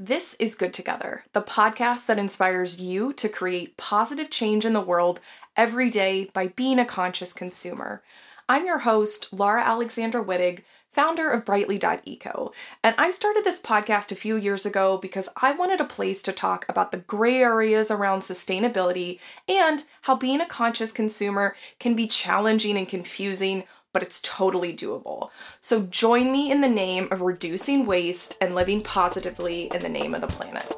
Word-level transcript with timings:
This 0.00 0.34
is 0.38 0.54
Good 0.54 0.72
Together, 0.72 1.24
the 1.32 1.42
podcast 1.42 2.06
that 2.06 2.20
inspires 2.20 2.80
you 2.80 3.12
to 3.14 3.28
create 3.28 3.76
positive 3.76 4.30
change 4.30 4.64
in 4.64 4.72
the 4.72 4.80
world 4.80 5.18
every 5.56 5.90
day 5.90 6.30
by 6.32 6.46
being 6.46 6.78
a 6.78 6.84
conscious 6.84 7.32
consumer. 7.32 8.04
I'm 8.48 8.64
your 8.64 8.78
host, 8.78 9.26
Laura 9.32 9.60
Alexandra 9.60 10.24
Wittig, 10.24 10.62
founder 10.92 11.28
of 11.28 11.44
Brightly.eco, 11.44 12.52
and 12.84 12.94
I 12.96 13.10
started 13.10 13.42
this 13.42 13.60
podcast 13.60 14.12
a 14.12 14.14
few 14.14 14.36
years 14.36 14.64
ago 14.64 14.98
because 14.98 15.28
I 15.36 15.50
wanted 15.50 15.80
a 15.80 15.84
place 15.84 16.22
to 16.22 16.32
talk 16.32 16.64
about 16.68 16.92
the 16.92 16.98
gray 16.98 17.38
areas 17.38 17.90
around 17.90 18.20
sustainability 18.20 19.18
and 19.48 19.82
how 20.02 20.14
being 20.14 20.40
a 20.40 20.46
conscious 20.46 20.92
consumer 20.92 21.56
can 21.80 21.96
be 21.96 22.06
challenging 22.06 22.76
and 22.76 22.88
confusing 22.88 23.64
but 23.92 24.02
it's 24.02 24.20
totally 24.22 24.74
doable. 24.74 25.30
So 25.60 25.82
join 25.82 26.30
me 26.32 26.50
in 26.50 26.60
the 26.60 26.68
name 26.68 27.08
of 27.10 27.20
reducing 27.20 27.86
waste 27.86 28.36
and 28.40 28.54
living 28.54 28.80
positively 28.80 29.70
in 29.74 29.80
the 29.80 29.88
name 29.88 30.14
of 30.14 30.20
the 30.20 30.26
planet. 30.26 30.72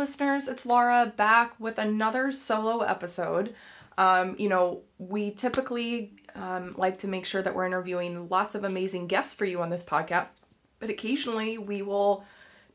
Listeners, 0.00 0.48
it's 0.48 0.64
Laura 0.64 1.12
back 1.14 1.52
with 1.60 1.76
another 1.76 2.32
solo 2.32 2.80
episode. 2.80 3.54
Um, 3.98 4.34
you 4.38 4.48
know, 4.48 4.80
we 4.96 5.30
typically 5.30 6.16
um, 6.34 6.74
like 6.78 7.00
to 7.00 7.06
make 7.06 7.26
sure 7.26 7.42
that 7.42 7.54
we're 7.54 7.66
interviewing 7.66 8.30
lots 8.30 8.54
of 8.54 8.64
amazing 8.64 9.08
guests 9.08 9.34
for 9.34 9.44
you 9.44 9.60
on 9.60 9.68
this 9.68 9.84
podcast, 9.84 10.40
but 10.78 10.88
occasionally 10.88 11.58
we 11.58 11.82
will 11.82 12.24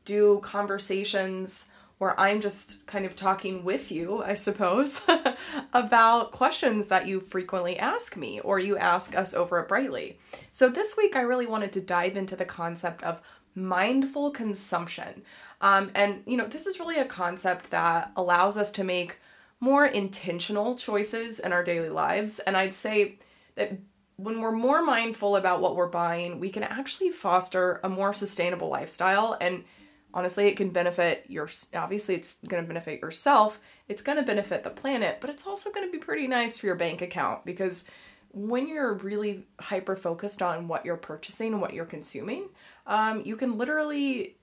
do 0.04 0.38
conversations 0.44 1.68
where 1.98 2.18
I'm 2.20 2.40
just 2.40 2.86
kind 2.86 3.04
of 3.04 3.16
talking 3.16 3.64
with 3.64 3.90
you, 3.90 4.22
I 4.22 4.34
suppose, 4.34 5.00
about 5.72 6.30
questions 6.30 6.86
that 6.86 7.08
you 7.08 7.18
frequently 7.18 7.76
ask 7.76 8.16
me 8.16 8.38
or 8.38 8.60
you 8.60 8.78
ask 8.78 9.16
us 9.16 9.34
over 9.34 9.58
at 9.58 9.66
Brightly. 9.66 10.20
So 10.52 10.68
this 10.68 10.96
week 10.96 11.16
I 11.16 11.22
really 11.22 11.46
wanted 11.46 11.72
to 11.72 11.80
dive 11.80 12.16
into 12.16 12.36
the 12.36 12.44
concept 12.44 13.02
of 13.02 13.20
mindful 13.56 14.30
consumption. 14.30 15.22
Um, 15.60 15.90
and, 15.94 16.22
you 16.26 16.36
know, 16.36 16.46
this 16.46 16.66
is 16.66 16.78
really 16.78 16.98
a 16.98 17.04
concept 17.04 17.70
that 17.70 18.12
allows 18.16 18.56
us 18.56 18.72
to 18.72 18.84
make 18.84 19.18
more 19.60 19.86
intentional 19.86 20.76
choices 20.76 21.38
in 21.38 21.52
our 21.52 21.64
daily 21.64 21.88
lives. 21.88 22.38
And 22.40 22.56
I'd 22.56 22.74
say 22.74 23.18
that 23.54 23.78
when 24.16 24.40
we're 24.40 24.52
more 24.52 24.82
mindful 24.82 25.36
about 25.36 25.60
what 25.60 25.76
we're 25.76 25.88
buying, 25.88 26.40
we 26.40 26.50
can 26.50 26.62
actually 26.62 27.10
foster 27.10 27.80
a 27.82 27.88
more 27.88 28.12
sustainable 28.14 28.68
lifestyle. 28.68 29.36
And 29.40 29.64
honestly, 30.12 30.48
it 30.48 30.56
can 30.56 30.70
benefit 30.70 31.24
your, 31.28 31.48
obviously, 31.74 32.14
it's 32.14 32.38
going 32.46 32.62
to 32.62 32.66
benefit 32.66 33.00
yourself, 33.00 33.60
it's 33.88 34.02
going 34.02 34.16
to 34.16 34.24
benefit 34.24 34.64
the 34.64 34.70
planet, 34.70 35.18
but 35.20 35.30
it's 35.30 35.46
also 35.46 35.70
going 35.70 35.86
to 35.86 35.92
be 35.92 35.98
pretty 35.98 36.26
nice 36.26 36.58
for 36.58 36.66
your 36.66 36.76
bank 36.76 37.02
account 37.02 37.44
because 37.44 37.88
when 38.30 38.68
you're 38.68 38.94
really 38.94 39.46
hyper 39.60 39.96
focused 39.96 40.42
on 40.42 40.68
what 40.68 40.84
you're 40.84 40.96
purchasing 40.96 41.52
and 41.52 41.60
what 41.62 41.72
you're 41.72 41.84
consuming, 41.86 42.48
um, 42.86 43.22
you 43.24 43.36
can 43.36 43.56
literally 43.56 44.36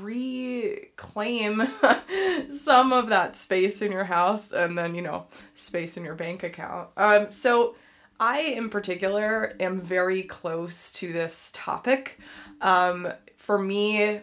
reclaim 0.00 1.62
some 2.50 2.92
of 2.92 3.08
that 3.08 3.36
space 3.36 3.80
in 3.80 3.92
your 3.92 4.04
house 4.04 4.52
and 4.52 4.76
then, 4.76 4.94
you 4.94 5.02
know, 5.02 5.26
space 5.54 5.96
in 5.96 6.04
your 6.04 6.14
bank 6.14 6.42
account. 6.42 6.88
Um, 6.96 7.30
so 7.30 7.76
I, 8.18 8.40
in 8.40 8.68
particular, 8.70 9.54
am 9.60 9.80
very 9.80 10.24
close 10.24 10.92
to 10.94 11.12
this 11.12 11.52
topic. 11.54 12.18
Um, 12.60 13.12
for 13.36 13.58
me, 13.58 14.20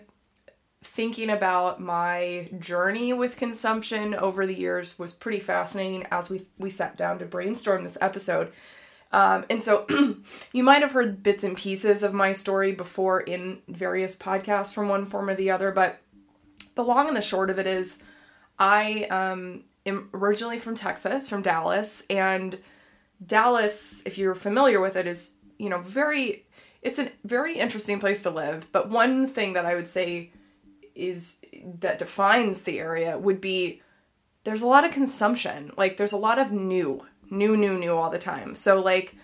thinking 0.83 1.29
about 1.29 1.81
my 1.81 2.49
journey 2.59 3.13
with 3.13 3.37
consumption 3.37 4.13
over 4.13 4.45
the 4.45 4.57
years 4.57 4.99
was 4.99 5.13
pretty 5.13 5.39
fascinating 5.39 6.05
as 6.11 6.29
we 6.29 6.45
we 6.59 6.69
sat 6.69 6.95
down 6.95 7.17
to 7.19 7.25
brainstorm 7.25 7.83
this 7.83 7.97
episode 8.01 8.51
um, 9.11 9.45
and 9.49 9.61
so 9.61 9.85
you 10.53 10.63
might 10.63 10.81
have 10.81 10.91
heard 10.91 11.23
bits 11.23 11.43
and 11.43 11.55
pieces 11.55 12.03
of 12.03 12.13
my 12.13 12.33
story 12.33 12.73
before 12.73 13.21
in 13.21 13.59
various 13.67 14.15
podcasts 14.17 14.73
from 14.73 14.89
one 14.89 15.05
form 15.05 15.29
or 15.29 15.35
the 15.35 15.51
other, 15.51 15.71
but 15.71 16.01
the 16.75 16.83
long 16.83 17.07
and 17.07 17.15
the 17.15 17.21
short 17.21 17.49
of 17.49 17.59
it 17.59 17.67
is 17.67 18.01
I 18.59 19.03
um, 19.05 19.63
am 19.85 20.09
originally 20.13 20.59
from 20.59 20.75
Texas, 20.75 21.29
from 21.29 21.41
Dallas, 21.41 22.03
and 22.09 22.57
Dallas, 23.25 24.03
if 24.05 24.17
you're 24.17 24.35
familiar 24.35 24.81
with 24.81 24.95
it, 24.95 25.07
is, 25.07 25.35
you 25.57 25.69
know, 25.69 25.79
very, 25.79 26.45
it's 26.81 26.99
a 26.99 27.11
very 27.23 27.57
interesting 27.57 27.99
place 27.99 28.23
to 28.23 28.29
live. 28.29 28.67
But 28.71 28.89
one 28.89 29.27
thing 29.27 29.53
that 29.53 29.65
I 29.65 29.75
would 29.75 29.87
say 29.87 30.31
is 30.93 31.43
that 31.79 31.99
defines 31.99 32.61
the 32.61 32.79
area 32.79 33.17
would 33.17 33.41
be 33.41 33.81
there's 34.45 34.61
a 34.61 34.67
lot 34.67 34.85
of 34.85 34.91
consumption. 34.91 35.71
Like, 35.75 35.97
there's 35.97 36.11
a 36.11 36.17
lot 36.17 36.39
of 36.39 36.51
new 36.51 37.05
new, 37.29 37.57
new, 37.57 37.77
new 37.77 37.95
all 37.95 38.09
the 38.09 38.19
time. 38.19 38.55
So, 38.55 38.81
like, 38.81 39.15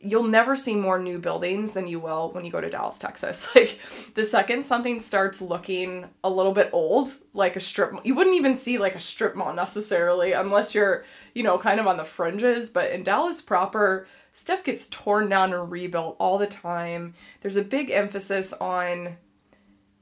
you'll 0.00 0.24
never 0.24 0.54
see 0.54 0.76
more 0.76 0.98
new 0.98 1.18
buildings 1.18 1.72
than 1.72 1.86
you 1.86 1.98
will 1.98 2.30
when 2.32 2.44
you 2.44 2.50
go 2.50 2.60
to 2.60 2.70
Dallas, 2.70 2.98
Texas. 2.98 3.48
Like, 3.54 3.78
the 4.14 4.24
second 4.24 4.64
something 4.64 5.00
starts 5.00 5.40
looking 5.40 6.06
a 6.22 6.30
little 6.30 6.52
bit 6.52 6.70
old, 6.72 7.12
like 7.32 7.56
a 7.56 7.60
strip, 7.60 7.92
you 8.04 8.14
wouldn't 8.14 8.36
even 8.36 8.54
see 8.56 8.78
like 8.78 8.94
a 8.94 9.00
strip 9.00 9.34
mall 9.34 9.54
necessarily 9.54 10.32
unless 10.32 10.74
you're, 10.74 11.04
you 11.34 11.42
know, 11.42 11.58
kind 11.58 11.80
of 11.80 11.86
on 11.86 11.96
the 11.96 12.04
fringes. 12.04 12.70
But 12.70 12.90
in 12.90 13.02
Dallas 13.02 13.40
proper, 13.40 14.06
stuff 14.34 14.64
gets 14.64 14.88
torn 14.88 15.28
down 15.28 15.54
and 15.54 15.70
rebuilt 15.70 16.16
all 16.18 16.36
the 16.36 16.46
time. 16.46 17.14
There's 17.40 17.56
a 17.56 17.62
big 17.62 17.90
emphasis 17.90 18.52
on 18.52 19.16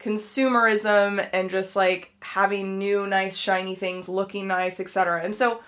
consumerism 0.01 1.29
and 1.33 1.49
just 1.49 1.77
like 1.77 2.13
having 2.21 2.79
new, 2.79 3.07
nice, 3.07 3.37
shiny 3.37 3.77
things, 3.77 4.09
looking 4.09 4.49
nice, 4.49 4.81
etc. 4.81 5.23
And 5.23 5.35
so, 5.37 5.63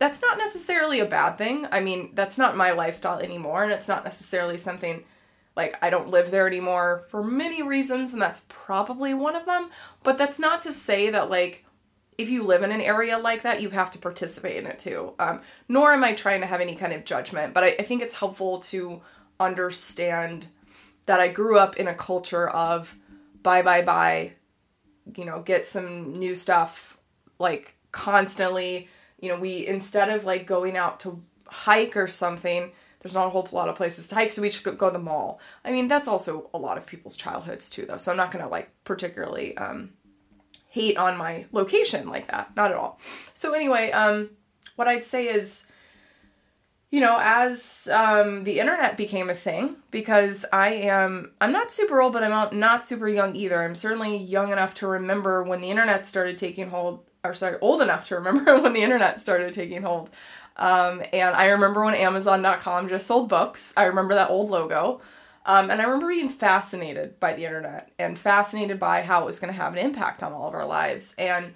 that's 0.00 0.22
not 0.22 0.38
necessarily 0.38 0.98
a 0.98 1.04
bad 1.04 1.36
thing. 1.36 1.66
I 1.70 1.80
mean, 1.80 2.12
that's 2.14 2.38
not 2.38 2.56
my 2.56 2.72
lifestyle 2.72 3.18
anymore, 3.18 3.62
and 3.62 3.70
it's 3.70 3.86
not 3.86 4.02
necessarily 4.02 4.56
something 4.56 5.04
like 5.54 5.76
I 5.82 5.90
don't 5.90 6.08
live 6.08 6.30
there 6.30 6.46
anymore 6.46 7.04
for 7.10 7.22
many 7.22 7.62
reasons, 7.62 8.14
and 8.14 8.22
that's 8.22 8.40
probably 8.48 9.12
one 9.12 9.36
of 9.36 9.44
them. 9.44 9.68
But 10.02 10.16
that's 10.16 10.38
not 10.38 10.62
to 10.62 10.72
say 10.72 11.10
that, 11.10 11.28
like, 11.28 11.66
if 12.16 12.30
you 12.30 12.44
live 12.44 12.62
in 12.62 12.72
an 12.72 12.80
area 12.80 13.18
like 13.18 13.42
that, 13.42 13.60
you 13.60 13.68
have 13.70 13.90
to 13.90 13.98
participate 13.98 14.56
in 14.56 14.66
it 14.66 14.78
too. 14.78 15.12
Um, 15.18 15.42
nor 15.68 15.92
am 15.92 16.02
I 16.02 16.14
trying 16.14 16.40
to 16.40 16.46
have 16.46 16.62
any 16.62 16.76
kind 16.76 16.94
of 16.94 17.04
judgment, 17.04 17.52
but 17.52 17.62
I, 17.62 17.76
I 17.78 17.82
think 17.82 18.00
it's 18.00 18.14
helpful 18.14 18.60
to 18.60 19.02
understand 19.38 20.46
that 21.04 21.20
I 21.20 21.28
grew 21.28 21.58
up 21.58 21.76
in 21.76 21.88
a 21.88 21.94
culture 21.94 22.48
of 22.48 22.96
buy, 23.42 23.60
buy, 23.60 23.82
buy, 23.82 24.32
you 25.14 25.26
know, 25.26 25.42
get 25.42 25.66
some 25.66 26.14
new 26.14 26.34
stuff 26.34 26.96
like 27.38 27.74
constantly 27.92 28.88
you 29.20 29.28
know, 29.28 29.38
we 29.38 29.66
instead 29.66 30.08
of 30.08 30.24
like 30.24 30.46
going 30.46 30.76
out 30.76 31.00
to 31.00 31.22
hike 31.46 31.96
or 31.96 32.08
something, 32.08 32.72
there's 33.00 33.14
not 33.14 33.26
a 33.26 33.30
whole 33.30 33.48
lot 33.52 33.68
of 33.68 33.76
places 33.76 34.08
to 34.08 34.14
hike, 34.14 34.30
so 34.30 34.42
we 34.42 34.50
just 34.50 34.64
go 34.64 34.72
to 34.72 34.90
the 34.90 34.98
mall. 34.98 35.40
I 35.64 35.72
mean, 35.72 35.88
that's 35.88 36.08
also 36.08 36.50
a 36.52 36.58
lot 36.58 36.78
of 36.78 36.86
people's 36.86 37.16
childhoods 37.16 37.70
too, 37.70 37.86
though. 37.86 37.98
So 37.98 38.10
I'm 38.10 38.16
not 38.16 38.30
gonna 38.30 38.48
like 38.48 38.70
particularly 38.84 39.56
um, 39.56 39.90
hate 40.68 40.96
on 40.96 41.16
my 41.16 41.46
location 41.52 42.08
like 42.08 42.28
that, 42.30 42.54
not 42.56 42.70
at 42.70 42.76
all. 42.76 42.98
So 43.34 43.52
anyway, 43.54 43.90
um, 43.90 44.30
what 44.76 44.88
I'd 44.88 45.04
say 45.04 45.26
is, 45.26 45.66
you 46.90 47.00
know, 47.00 47.18
as 47.20 47.88
um, 47.92 48.44
the 48.44 48.58
internet 48.60 48.96
became 48.96 49.30
a 49.30 49.34
thing, 49.34 49.76
because 49.90 50.44
I 50.52 50.70
am, 50.70 51.32
I'm 51.40 51.52
not 51.52 51.70
super 51.70 52.00
old, 52.00 52.12
but 52.12 52.24
I'm 52.24 52.58
not 52.58 52.86
super 52.86 53.08
young 53.08 53.36
either. 53.36 53.62
I'm 53.62 53.74
certainly 53.74 54.16
young 54.16 54.52
enough 54.52 54.74
to 54.74 54.86
remember 54.86 55.42
when 55.42 55.60
the 55.60 55.70
internet 55.70 56.06
started 56.06 56.38
taking 56.38 56.70
hold 56.70 57.04
or 57.24 57.34
sorry, 57.34 57.58
old 57.60 57.82
enough 57.82 58.06
to 58.06 58.16
remember 58.16 58.58
when 58.62 58.72
the 58.72 58.82
internet 58.82 59.20
started 59.20 59.52
taking 59.52 59.82
hold. 59.82 60.10
Um, 60.56 61.02
and 61.12 61.34
I 61.34 61.46
remember 61.46 61.84
when 61.84 61.94
Amazon.com 61.94 62.88
just 62.88 63.06
sold 63.06 63.28
books. 63.28 63.72
I 63.76 63.84
remember 63.84 64.14
that 64.14 64.30
old 64.30 64.50
logo. 64.50 65.00
Um, 65.46 65.70
and 65.70 65.80
I 65.80 65.84
remember 65.84 66.08
being 66.08 66.28
fascinated 66.28 67.18
by 67.18 67.32
the 67.32 67.46
internet 67.46 67.92
and 67.98 68.18
fascinated 68.18 68.78
by 68.78 69.02
how 69.02 69.22
it 69.22 69.26
was 69.26 69.40
going 69.40 69.52
to 69.52 69.58
have 69.58 69.72
an 69.72 69.78
impact 69.78 70.22
on 70.22 70.32
all 70.32 70.48
of 70.48 70.54
our 70.54 70.66
lives. 70.66 71.14
And 71.18 71.54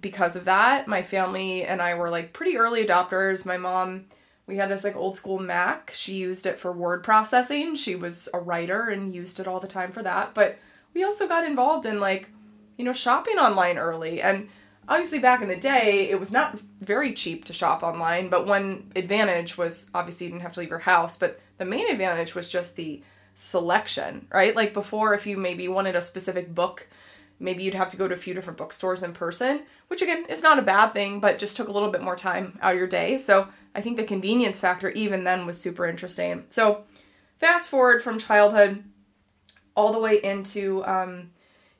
because 0.00 0.36
of 0.36 0.44
that, 0.44 0.86
my 0.86 1.02
family 1.02 1.64
and 1.64 1.80
I 1.80 1.94
were 1.94 2.10
like 2.10 2.34
pretty 2.34 2.58
early 2.58 2.84
adopters. 2.84 3.46
My 3.46 3.56
mom, 3.56 4.06
we 4.46 4.56
had 4.56 4.68
this 4.68 4.84
like 4.84 4.96
old 4.96 5.16
school 5.16 5.38
Mac. 5.38 5.90
She 5.94 6.14
used 6.14 6.44
it 6.44 6.58
for 6.58 6.70
word 6.70 7.02
processing. 7.02 7.76
She 7.76 7.96
was 7.96 8.28
a 8.34 8.38
writer 8.38 8.88
and 8.88 9.14
used 9.14 9.40
it 9.40 9.48
all 9.48 9.60
the 9.60 9.66
time 9.66 9.90
for 9.90 10.02
that. 10.02 10.34
But 10.34 10.58
we 10.92 11.02
also 11.02 11.26
got 11.26 11.46
involved 11.46 11.86
in 11.86 12.00
like, 12.00 12.28
you 12.76 12.84
know, 12.84 12.92
shopping 12.92 13.38
online 13.38 13.78
early. 13.78 14.20
And 14.20 14.50
obviously 14.88 15.18
back 15.18 15.42
in 15.42 15.48
the 15.48 15.56
day 15.56 16.08
it 16.10 16.18
was 16.18 16.32
not 16.32 16.58
very 16.80 17.14
cheap 17.14 17.44
to 17.44 17.52
shop 17.52 17.82
online 17.82 18.28
but 18.28 18.46
one 18.46 18.90
advantage 18.96 19.56
was 19.56 19.90
obviously 19.94 20.26
you 20.26 20.32
didn't 20.32 20.42
have 20.42 20.52
to 20.52 20.60
leave 20.60 20.70
your 20.70 20.78
house 20.78 21.16
but 21.16 21.40
the 21.58 21.64
main 21.64 21.90
advantage 21.90 22.34
was 22.34 22.48
just 22.48 22.76
the 22.76 23.02
selection 23.34 24.26
right 24.32 24.54
like 24.54 24.72
before 24.72 25.14
if 25.14 25.26
you 25.26 25.36
maybe 25.36 25.66
wanted 25.68 25.96
a 25.96 26.00
specific 26.00 26.54
book 26.54 26.88
maybe 27.40 27.64
you'd 27.64 27.74
have 27.74 27.88
to 27.88 27.96
go 27.96 28.06
to 28.06 28.14
a 28.14 28.18
few 28.18 28.32
different 28.32 28.58
bookstores 28.58 29.02
in 29.02 29.12
person 29.12 29.62
which 29.88 30.02
again 30.02 30.24
is 30.28 30.42
not 30.42 30.58
a 30.58 30.62
bad 30.62 30.90
thing 30.92 31.18
but 31.18 31.38
just 31.38 31.56
took 31.56 31.68
a 31.68 31.72
little 31.72 31.90
bit 31.90 32.02
more 32.02 32.16
time 32.16 32.58
out 32.62 32.72
of 32.72 32.78
your 32.78 32.86
day 32.86 33.18
so 33.18 33.48
I 33.74 33.80
think 33.80 33.96
the 33.96 34.04
convenience 34.04 34.60
factor 34.60 34.90
even 34.90 35.24
then 35.24 35.46
was 35.46 35.60
super 35.60 35.86
interesting. 35.86 36.44
So 36.48 36.84
fast 37.38 37.68
forward 37.68 38.02
from 38.02 38.18
childhood 38.18 38.84
all 39.74 39.92
the 39.92 39.98
way 39.98 40.22
into 40.22 40.84
um, 40.84 41.30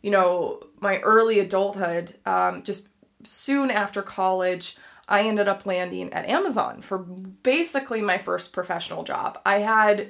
you 0.02 0.10
know 0.10 0.60
my 0.80 0.98
early 0.98 1.38
adulthood 1.38 2.16
um, 2.26 2.64
just 2.64 2.88
soon 3.24 3.70
after 3.70 4.02
college 4.02 4.76
i 5.08 5.22
ended 5.22 5.48
up 5.48 5.66
landing 5.66 6.12
at 6.12 6.28
amazon 6.28 6.80
for 6.80 6.98
basically 6.98 8.00
my 8.00 8.18
first 8.18 8.52
professional 8.52 9.04
job. 9.04 9.38
I 9.44 9.58
had 9.58 10.08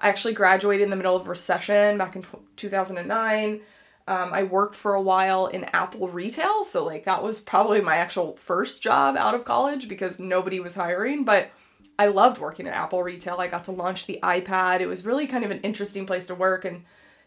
i 0.00 0.08
actually 0.08 0.34
graduated 0.34 0.84
in 0.84 0.90
the 0.90 0.96
middle 0.96 1.16
of 1.16 1.28
recession 1.28 1.98
back 1.98 2.16
in 2.16 2.24
2009 2.56 3.60
um, 4.06 4.32
i 4.32 4.42
worked 4.42 4.74
for 4.74 4.94
a 4.94 5.02
while 5.02 5.46
in 5.46 5.64
apple 5.64 6.08
retail 6.08 6.64
so 6.64 6.84
like 6.84 7.04
that 7.04 7.22
was 7.22 7.40
probably 7.40 7.80
my 7.80 7.96
actual 7.96 8.34
first 8.36 8.82
job 8.82 9.16
out 9.16 9.34
of 9.34 9.44
college 9.44 9.88
because 9.88 10.18
nobody 10.18 10.60
was 10.60 10.74
hiring 10.74 11.24
but 11.24 11.50
i 11.98 12.06
loved 12.06 12.40
working 12.40 12.66
at 12.66 12.74
apple 12.74 13.02
retail. 13.02 13.36
I 13.38 13.46
got 13.46 13.64
to 13.64 13.72
launch 13.72 14.06
the 14.06 14.18
ipad. 14.22 14.80
It 14.80 14.86
was 14.86 15.04
really 15.04 15.26
kind 15.26 15.44
of 15.44 15.50
an 15.50 15.60
interesting 15.60 16.06
place 16.06 16.26
to 16.26 16.34
work 16.34 16.64
and 16.64 16.84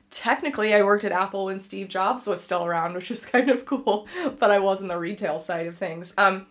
technically 0.09 0.73
I 0.73 0.83
worked 0.83 1.03
at 1.03 1.11
Apple 1.11 1.45
when 1.45 1.59
Steve 1.59 1.87
Jobs 1.87 2.27
was 2.27 2.41
still 2.41 2.65
around, 2.65 2.95
which 2.95 3.11
is 3.11 3.25
kind 3.25 3.49
of 3.49 3.65
cool, 3.65 4.07
but 4.39 4.51
I 4.51 4.59
was 4.59 4.81
in 4.81 4.87
the 4.87 4.97
retail 4.97 5.39
side 5.39 5.67
of 5.67 5.77
things. 5.77 6.13
Um, 6.17 6.47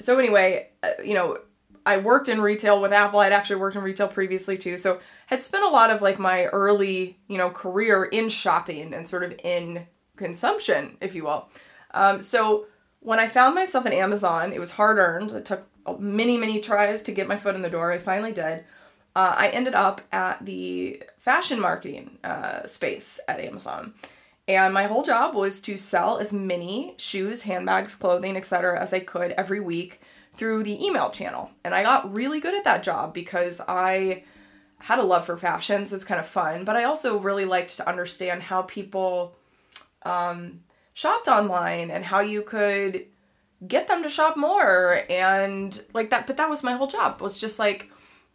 so 0.00 0.18
anyway, 0.18 0.70
uh, 0.82 0.90
you 1.04 1.14
know, 1.14 1.38
I 1.84 1.96
worked 1.96 2.28
in 2.28 2.40
retail 2.40 2.80
with 2.80 2.92
Apple. 2.92 3.20
I'd 3.20 3.32
actually 3.32 3.56
worked 3.56 3.76
in 3.76 3.82
retail 3.82 4.08
previously 4.08 4.56
too, 4.56 4.76
so 4.76 5.00
had 5.26 5.42
spent 5.42 5.64
a 5.64 5.68
lot 5.68 5.90
of 5.90 6.02
like 6.02 6.18
my 6.18 6.44
early, 6.46 7.18
you 7.28 7.38
know, 7.38 7.50
career 7.50 8.04
in 8.04 8.28
shopping 8.28 8.94
and 8.94 9.06
sort 9.06 9.24
of 9.24 9.34
in 9.42 9.86
consumption, 10.16 10.96
if 11.00 11.14
you 11.14 11.24
will. 11.24 11.48
Um, 11.92 12.22
so 12.22 12.66
when 13.00 13.18
I 13.18 13.26
found 13.26 13.54
myself 13.54 13.84
in 13.86 13.92
Amazon, 13.92 14.52
it 14.52 14.60
was 14.60 14.72
hard 14.72 14.98
earned. 14.98 15.32
It 15.32 15.44
took 15.44 15.66
many, 15.98 16.38
many 16.38 16.60
tries 16.60 17.02
to 17.04 17.12
get 17.12 17.26
my 17.26 17.36
foot 17.36 17.56
in 17.56 17.62
the 17.62 17.70
door. 17.70 17.90
I 17.90 17.98
finally 17.98 18.32
did 18.32 18.64
uh, 19.14 19.34
I 19.36 19.48
ended 19.48 19.74
up 19.74 20.00
at 20.12 20.44
the 20.44 21.02
fashion 21.18 21.60
marketing 21.60 22.18
uh, 22.24 22.66
space 22.66 23.20
at 23.28 23.40
Amazon. 23.40 23.94
And 24.48 24.74
my 24.74 24.84
whole 24.84 25.04
job 25.04 25.34
was 25.34 25.60
to 25.62 25.76
sell 25.78 26.18
as 26.18 26.32
many 26.32 26.94
shoes, 26.98 27.42
handbags, 27.42 27.94
clothing, 27.94 28.36
etc. 28.36 28.80
as 28.80 28.92
I 28.92 29.00
could 29.00 29.32
every 29.32 29.60
week 29.60 30.00
through 30.34 30.64
the 30.64 30.84
email 30.84 31.10
channel. 31.10 31.50
And 31.62 31.74
I 31.74 31.82
got 31.82 32.14
really 32.16 32.40
good 32.40 32.54
at 32.54 32.64
that 32.64 32.82
job 32.82 33.14
because 33.14 33.60
I 33.68 34.24
had 34.78 34.98
a 34.98 35.04
love 35.04 35.26
for 35.26 35.36
fashion, 35.36 35.86
so 35.86 35.92
it 35.92 35.96
was 35.96 36.04
kind 36.04 36.18
of 36.18 36.26
fun. 36.26 36.64
But 36.64 36.76
I 36.76 36.84
also 36.84 37.18
really 37.18 37.44
liked 37.44 37.76
to 37.76 37.88
understand 37.88 38.42
how 38.42 38.62
people 38.62 39.36
um, 40.04 40.60
shopped 40.92 41.28
online 41.28 41.90
and 41.90 42.04
how 42.04 42.20
you 42.20 42.42
could 42.42 43.06
get 43.68 43.86
them 43.86 44.02
to 44.02 44.08
shop 44.08 44.36
more 44.36 45.04
and 45.08 45.84
like 45.94 46.10
that. 46.10 46.26
But 46.26 46.36
that 46.38 46.50
was 46.50 46.64
my 46.64 46.72
whole 46.72 46.88
job 46.88 47.16
It 47.20 47.22
was 47.22 47.40
just 47.40 47.60
like 47.60 47.91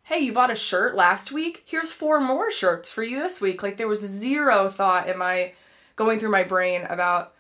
hey, 0.08 0.20
you 0.20 0.32
bought 0.32 0.50
a 0.50 0.56
shirt 0.56 0.96
last 0.96 1.34
week? 1.34 1.64
Here's 1.66 1.92
four 1.92 2.22
more 2.22 2.50
shirts 2.50 2.90
for 2.90 3.04
you 3.04 3.20
this 3.20 3.42
week. 3.42 3.62
Like 3.62 3.76
there 3.76 3.90
was 3.90 4.00
zero 4.00 4.70
thought 4.70 5.10
in 5.10 5.18
my 5.18 5.52
going 5.98 6.18
through 6.18 6.32
my 6.32 6.44
brain 6.44 6.84
about 6.84 7.34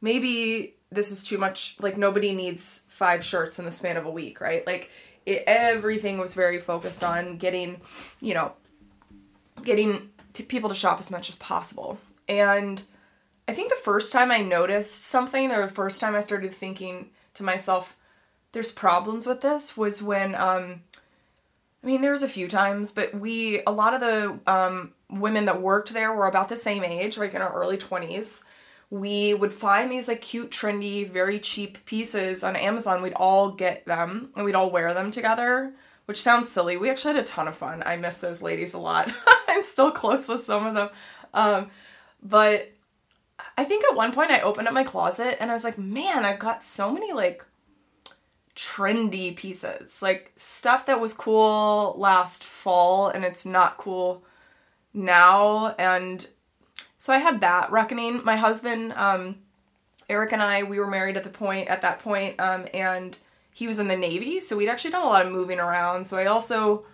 maybe 0.00 0.76
this 0.92 1.10
is 1.10 1.24
too 1.24 1.36
much. 1.36 1.74
Like 1.80 1.98
nobody 1.98 2.32
needs 2.32 2.84
five 2.90 3.24
shirts 3.24 3.58
in 3.58 3.64
the 3.64 3.72
span 3.72 3.96
of 3.96 4.06
a 4.06 4.10
week, 4.10 4.40
right? 4.40 4.64
Like 4.64 4.88
it, 5.26 5.42
everything 5.48 6.18
was 6.18 6.32
very 6.32 6.60
focused 6.60 7.02
on 7.02 7.38
getting, 7.38 7.80
you 8.20 8.34
know, 8.34 8.52
getting 9.64 10.10
to 10.34 10.44
people 10.44 10.68
to 10.68 10.76
shop 10.76 11.00
as 11.00 11.10
much 11.10 11.28
as 11.28 11.34
possible. 11.34 11.98
And 12.28 12.84
I 13.48 13.52
think 13.52 13.68
the 13.68 13.80
first 13.82 14.12
time 14.12 14.30
I 14.30 14.42
noticed 14.42 15.06
something, 15.06 15.50
or 15.50 15.62
the 15.62 15.74
first 15.74 16.00
time 16.00 16.14
I 16.14 16.20
started 16.20 16.54
thinking 16.54 17.10
to 17.34 17.42
myself, 17.42 17.96
there's 18.52 18.70
problems 18.70 19.26
with 19.26 19.40
this, 19.40 19.76
was 19.76 20.00
when 20.00 20.36
um, 20.36 20.82
I 21.82 21.86
mean, 21.86 22.00
there 22.00 22.12
was 22.12 22.22
a 22.22 22.28
few 22.28 22.46
times, 22.46 22.92
but 22.92 23.14
we, 23.14 23.62
a 23.66 23.72
lot 23.72 23.94
of 23.94 24.00
the 24.00 24.38
um, 24.46 24.92
women 25.10 25.46
that 25.46 25.60
worked 25.60 25.92
there 25.92 26.12
were 26.12 26.26
about 26.26 26.48
the 26.48 26.56
same 26.56 26.84
age, 26.84 27.18
like 27.18 27.34
in 27.34 27.42
our 27.42 27.52
early 27.52 27.76
20s. 27.76 28.44
We 28.90 29.34
would 29.34 29.52
find 29.52 29.90
these 29.90 30.06
like 30.06 30.20
cute, 30.20 30.50
trendy, 30.50 31.10
very 31.10 31.40
cheap 31.40 31.84
pieces 31.86 32.44
on 32.44 32.56
Amazon. 32.56 33.02
We'd 33.02 33.14
all 33.14 33.50
get 33.50 33.86
them 33.86 34.30
and 34.36 34.44
we'd 34.44 34.54
all 34.54 34.70
wear 34.70 34.92
them 34.94 35.10
together, 35.10 35.72
which 36.04 36.20
sounds 36.20 36.50
silly. 36.50 36.76
We 36.76 36.90
actually 36.90 37.14
had 37.14 37.24
a 37.24 37.26
ton 37.26 37.48
of 37.48 37.56
fun. 37.56 37.82
I 37.84 37.96
miss 37.96 38.18
those 38.18 38.42
ladies 38.42 38.74
a 38.74 38.78
lot. 38.78 39.10
I'm 39.48 39.62
still 39.62 39.90
close 39.90 40.28
with 40.28 40.42
some 40.42 40.66
of 40.66 40.74
them. 40.74 40.90
Um, 41.32 41.70
but 42.22 42.70
I 43.56 43.64
think 43.64 43.84
at 43.84 43.96
one 43.96 44.12
point 44.12 44.30
I 44.30 44.40
opened 44.40 44.68
up 44.68 44.74
my 44.74 44.84
closet 44.84 45.38
and 45.40 45.50
I 45.50 45.54
was 45.54 45.64
like, 45.64 45.78
man, 45.78 46.24
I've 46.24 46.38
got 46.38 46.62
so 46.62 46.92
many 46.92 47.12
like 47.12 47.44
trendy 48.56 49.34
pieces. 49.34 50.02
Like 50.02 50.32
stuff 50.36 50.86
that 50.86 51.00
was 51.00 51.12
cool 51.12 51.94
last 51.98 52.44
fall 52.44 53.08
and 53.08 53.24
it's 53.24 53.46
not 53.46 53.78
cool 53.78 54.24
now. 54.94 55.74
And 55.78 56.26
so 56.98 57.12
I 57.12 57.18
had 57.18 57.40
that 57.40 57.70
reckoning. 57.70 58.24
My 58.24 58.36
husband, 58.36 58.92
um, 58.92 59.36
Eric 60.08 60.32
and 60.32 60.42
I, 60.42 60.62
we 60.62 60.78
were 60.78 60.86
married 60.86 61.16
at 61.16 61.24
the 61.24 61.30
point 61.30 61.68
at 61.68 61.82
that 61.82 62.00
point, 62.00 62.38
um, 62.38 62.66
and 62.74 63.16
he 63.52 63.66
was 63.66 63.78
in 63.78 63.88
the 63.88 63.96
Navy, 63.96 64.40
so 64.40 64.56
we'd 64.56 64.68
actually 64.68 64.90
done 64.90 65.02
a 65.02 65.08
lot 65.08 65.24
of 65.24 65.32
moving 65.32 65.58
around. 65.58 66.06
So 66.06 66.18
I 66.18 66.26
also 66.26 66.84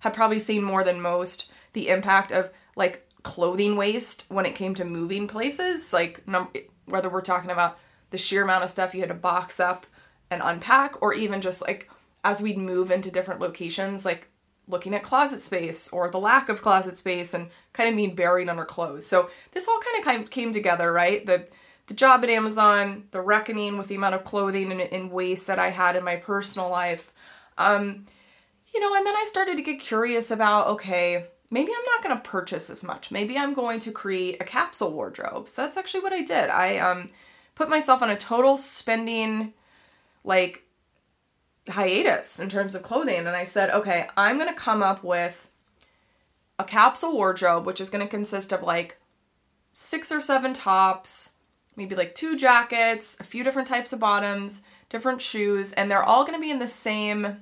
had 0.00 0.14
probably 0.14 0.38
seen 0.38 0.62
more 0.62 0.84
than 0.84 1.00
most 1.00 1.50
the 1.72 1.88
impact 1.88 2.32
of 2.32 2.50
like 2.76 3.06
clothing 3.22 3.76
waste 3.76 4.26
when 4.28 4.46
it 4.46 4.54
came 4.54 4.74
to 4.74 4.84
moving 4.84 5.26
places. 5.26 5.92
Like 5.92 6.26
num- 6.26 6.52
whether 6.86 7.08
we're 7.08 7.20
talking 7.20 7.50
about 7.50 7.78
the 8.10 8.18
sheer 8.18 8.42
amount 8.42 8.64
of 8.64 8.70
stuff 8.70 8.94
you 8.94 9.00
had 9.00 9.10
to 9.10 9.14
box 9.14 9.60
up 9.60 9.86
and 10.30 10.42
unpack, 10.44 11.00
or 11.02 11.14
even 11.14 11.40
just 11.40 11.62
like 11.62 11.88
as 12.24 12.40
we'd 12.40 12.58
move 12.58 12.90
into 12.90 13.10
different 13.10 13.40
locations, 13.40 14.04
like 14.04 14.28
looking 14.66 14.94
at 14.94 15.02
closet 15.02 15.40
space 15.40 15.88
or 15.90 16.10
the 16.10 16.18
lack 16.18 16.48
of 16.48 16.60
closet 16.62 16.96
space 16.96 17.32
and 17.32 17.48
kind 17.72 17.88
of 17.88 17.96
being 17.96 18.14
buried 18.14 18.48
under 18.48 18.64
clothes. 18.64 19.06
So 19.06 19.30
this 19.52 19.66
all 19.66 19.80
kind 19.80 20.18
of 20.20 20.30
came 20.30 20.52
together, 20.52 20.92
right? 20.92 21.24
The 21.24 21.46
the 21.86 21.94
job 21.94 22.22
at 22.22 22.28
Amazon, 22.28 23.04
the 23.12 23.20
reckoning 23.22 23.78
with 23.78 23.88
the 23.88 23.94
amount 23.94 24.14
of 24.14 24.24
clothing 24.24 24.70
and, 24.70 24.80
and 24.80 25.10
waste 25.10 25.46
that 25.46 25.58
I 25.58 25.70
had 25.70 25.96
in 25.96 26.04
my 26.04 26.16
personal 26.16 26.68
life. 26.68 27.14
Um, 27.56 28.04
you 28.74 28.80
know, 28.80 28.94
and 28.94 29.06
then 29.06 29.16
I 29.16 29.24
started 29.26 29.56
to 29.56 29.62
get 29.62 29.80
curious 29.80 30.30
about 30.30 30.66
okay, 30.66 31.26
maybe 31.50 31.72
I'm 31.72 31.84
not 31.86 32.02
going 32.02 32.16
to 32.16 32.28
purchase 32.28 32.68
as 32.68 32.84
much. 32.84 33.10
Maybe 33.10 33.38
I'm 33.38 33.54
going 33.54 33.80
to 33.80 33.90
create 33.90 34.36
a 34.40 34.44
capsule 34.44 34.92
wardrobe. 34.92 35.48
So 35.48 35.62
that's 35.62 35.78
actually 35.78 36.02
what 36.02 36.12
I 36.12 36.22
did. 36.22 36.50
I 36.50 36.76
um, 36.76 37.08
put 37.54 37.70
myself 37.70 38.02
on 38.02 38.10
a 38.10 38.18
total 38.18 38.58
spending 38.58 39.54
like 40.24 40.64
hiatus 41.68 42.40
in 42.40 42.48
terms 42.48 42.74
of 42.74 42.82
clothing. 42.82 43.18
And 43.18 43.28
I 43.28 43.44
said, 43.44 43.70
okay, 43.70 44.08
I'm 44.16 44.38
going 44.38 44.48
to 44.48 44.54
come 44.58 44.82
up 44.82 45.04
with 45.04 45.48
a 46.58 46.64
capsule 46.64 47.14
wardrobe, 47.14 47.66
which 47.66 47.80
is 47.80 47.90
going 47.90 48.04
to 48.04 48.10
consist 48.10 48.52
of 48.52 48.62
like 48.62 48.98
six 49.72 50.10
or 50.10 50.20
seven 50.20 50.54
tops, 50.54 51.34
maybe 51.76 51.94
like 51.94 52.14
two 52.14 52.36
jackets, 52.36 53.16
a 53.20 53.24
few 53.24 53.44
different 53.44 53.68
types 53.68 53.92
of 53.92 54.00
bottoms, 54.00 54.64
different 54.90 55.22
shoes, 55.22 55.72
and 55.72 55.90
they're 55.90 56.02
all 56.02 56.24
going 56.24 56.34
to 56.34 56.40
be 56.42 56.50
in 56.50 56.58
the 56.58 56.66
same, 56.66 57.38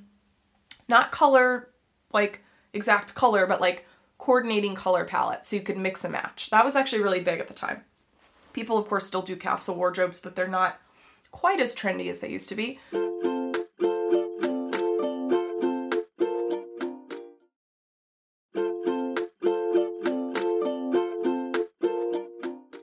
not 0.88 1.12
color, 1.12 1.70
like 2.12 2.42
exact 2.72 3.14
color, 3.14 3.46
but 3.46 3.60
like 3.60 3.86
coordinating 4.18 4.74
color 4.74 5.04
palette 5.04 5.44
so 5.44 5.56
you 5.56 5.62
could 5.62 5.78
mix 5.78 6.04
and 6.04 6.12
match. 6.12 6.50
That 6.50 6.64
was 6.64 6.76
actually 6.76 7.02
really 7.02 7.20
big 7.20 7.40
at 7.40 7.48
the 7.48 7.54
time. 7.54 7.82
People, 8.52 8.76
of 8.76 8.86
course, 8.86 9.06
still 9.06 9.22
do 9.22 9.36
capsule 9.36 9.76
wardrobes, 9.76 10.20
but 10.20 10.34
they're 10.34 10.48
not 10.48 10.80
quite 11.36 11.60
as 11.60 11.74
trendy 11.74 12.08
as 12.08 12.20
they 12.20 12.30
used 12.30 12.48
to 12.48 12.54
be. 12.54 12.78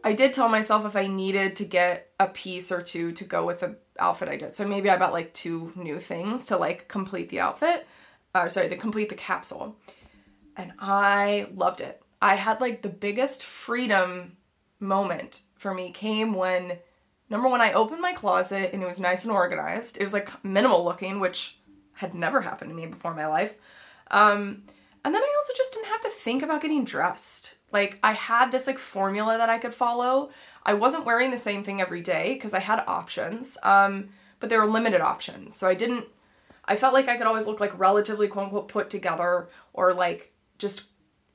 I 0.03 0.13
did 0.13 0.36
tell 0.36 0.50
myself 0.50 0.86
if 0.86 0.95
I 0.95 1.07
needed 1.07 1.55
to 1.55 1.65
get 1.65 2.12
a 2.19 2.27
piece 2.27 2.72
or 2.72 2.83
two 2.83 3.12
to 3.13 3.24
go 3.24 3.43
with 3.43 3.62
the 3.62 3.77
outfit 3.98 4.29
I 4.29 4.38
did. 4.38 4.53
So 4.53 4.67
maybe 4.67 4.88
I 4.91 4.98
bought 4.98 5.13
like 5.13 5.33
two 5.33 5.74
new 5.75 5.98
things 5.98 6.45
to 6.45 6.57
like 6.57 6.88
complete 6.88 7.29
the 7.29 7.39
outfit. 7.39 7.88
Uh, 8.36 8.50
sorry, 8.50 8.69
to 8.69 8.77
complete 8.77 9.10
the 9.10 9.15
capsule. 9.15 9.77
And 10.55 10.74
I 10.77 11.48
loved 11.55 11.81
it. 11.81 12.03
I 12.22 12.36
had 12.36 12.62
like 12.62 12.83
the 12.83 12.89
biggest 12.89 13.43
freedom 13.43 14.38
moment 14.79 15.41
for 15.57 15.74
me 15.74 15.91
came 15.91 16.36
when 16.36 16.77
Number 17.34 17.50
one, 17.50 17.62
I 17.62 17.74
opened 17.74 18.00
my 18.00 18.13
closet 18.13 18.70
and 18.74 18.84
it 18.84 18.88
was 18.88 19.00
nice 19.00 19.24
and 19.24 19.32
organized. 19.32 19.98
It 19.98 20.04
was 20.04 20.13
like 20.13 20.30
minimal 20.46 20.86
looking, 20.86 21.20
which 21.20 21.58
had 21.94 22.13
never 22.13 22.42
happened 22.42 22.70
to 22.70 22.75
me 22.75 22.86
before 22.86 23.10
in 23.10 23.18
my 23.18 23.25
life. 23.25 23.56
Um, 24.12 24.66
and 25.04 25.16
then 25.16 25.24
I 25.24 25.34
also 25.36 25.54
just 25.58 25.74
didn't 25.74 25.88
have 25.88 26.02
to 26.02 26.10
think 26.10 26.44
about 26.44 26.62
getting 26.62 26.86
dressed. 26.86 27.56
Like 27.72 27.98
I 28.04 28.13
had 28.13 28.52
this 28.52 28.68
like 28.68 28.78
formula 28.78 29.36
that 29.40 29.50
I 29.50 29.58
could 29.58 29.74
follow. 29.74 30.30
I 30.63 30.75
wasn't 30.75 31.08
wearing 31.08 31.32
the 31.32 31.40
same 31.40 31.63
thing 31.63 31.82
every 31.82 32.02
day 32.02 32.36
because 32.36 32.54
I 32.54 32.60
had 32.60 32.84
options, 32.86 33.58
um, 33.63 34.10
but 34.40 34.50
there 34.50 34.62
were 34.62 34.72
limited 34.72 35.02
options. 35.02 35.56
So 35.56 35.68
I 35.68 35.74
didn't. 35.74 36.06
I 36.66 36.75
felt 36.75 36.94
like 36.94 37.08
I 37.10 37.18
could 37.18 37.25
always 37.25 37.48
look 37.48 37.60
like 37.60 37.78
relatively 37.80 38.28
quote 38.28 38.46
unquote 38.46 38.68
put 38.68 38.92
together 38.92 39.50
or 39.74 39.96
like 39.96 40.32
just 40.60 40.84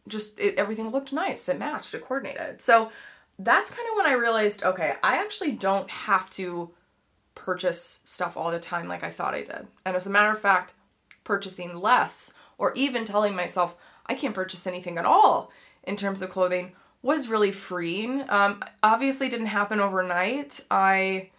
just 0.07 0.39
it, 0.39 0.55
everything 0.55 0.91
looked 0.91 1.13
nice. 1.13 1.49
It 1.49 1.59
matched. 1.59 1.93
It 1.93 2.07
coordinated. 2.07 2.63
So 2.63 2.93
that's 3.39 3.71
kind 3.71 3.89
of 3.91 3.97
when 3.97 4.07
I 4.07 4.13
realized 4.13 4.65
okay, 4.65 4.95
I 5.03 5.17
actually 5.17 5.53
don't 5.53 5.91
have 5.91 6.29
to 6.31 6.71
purchase 7.35 8.01
stuff 8.05 8.37
all 8.37 8.51
the 8.51 8.59
time 8.59 8.89
like 8.89 9.05
I 9.05 9.11
thought 9.11 9.35
I 9.35 9.43
did. 9.43 9.67
And 9.85 9.97
as 9.97 10.07
a 10.07 10.11
matter 10.11 10.31
of 10.31 10.41
fact, 10.41 10.75
purchasing 11.25 11.81
less 11.81 12.35
or 12.59 12.73
even 12.75 13.05
telling 13.05 13.35
myself 13.35 13.77
I 14.07 14.15
can't 14.15 14.35
purchase 14.35 14.67
anything 14.67 14.99
at 14.99 15.05
all 15.05 15.53
in 15.85 15.97
terms 15.97 16.23
of 16.23 16.31
clothing 16.31 16.73
was 17.03 17.29
really 17.29 17.53
freeing. 17.53 18.29
Um, 18.29 18.63
obviously, 18.83 19.29
didn't 19.29 19.47
happen 19.47 19.81
overnight. 19.81 20.61
I, 20.71 21.31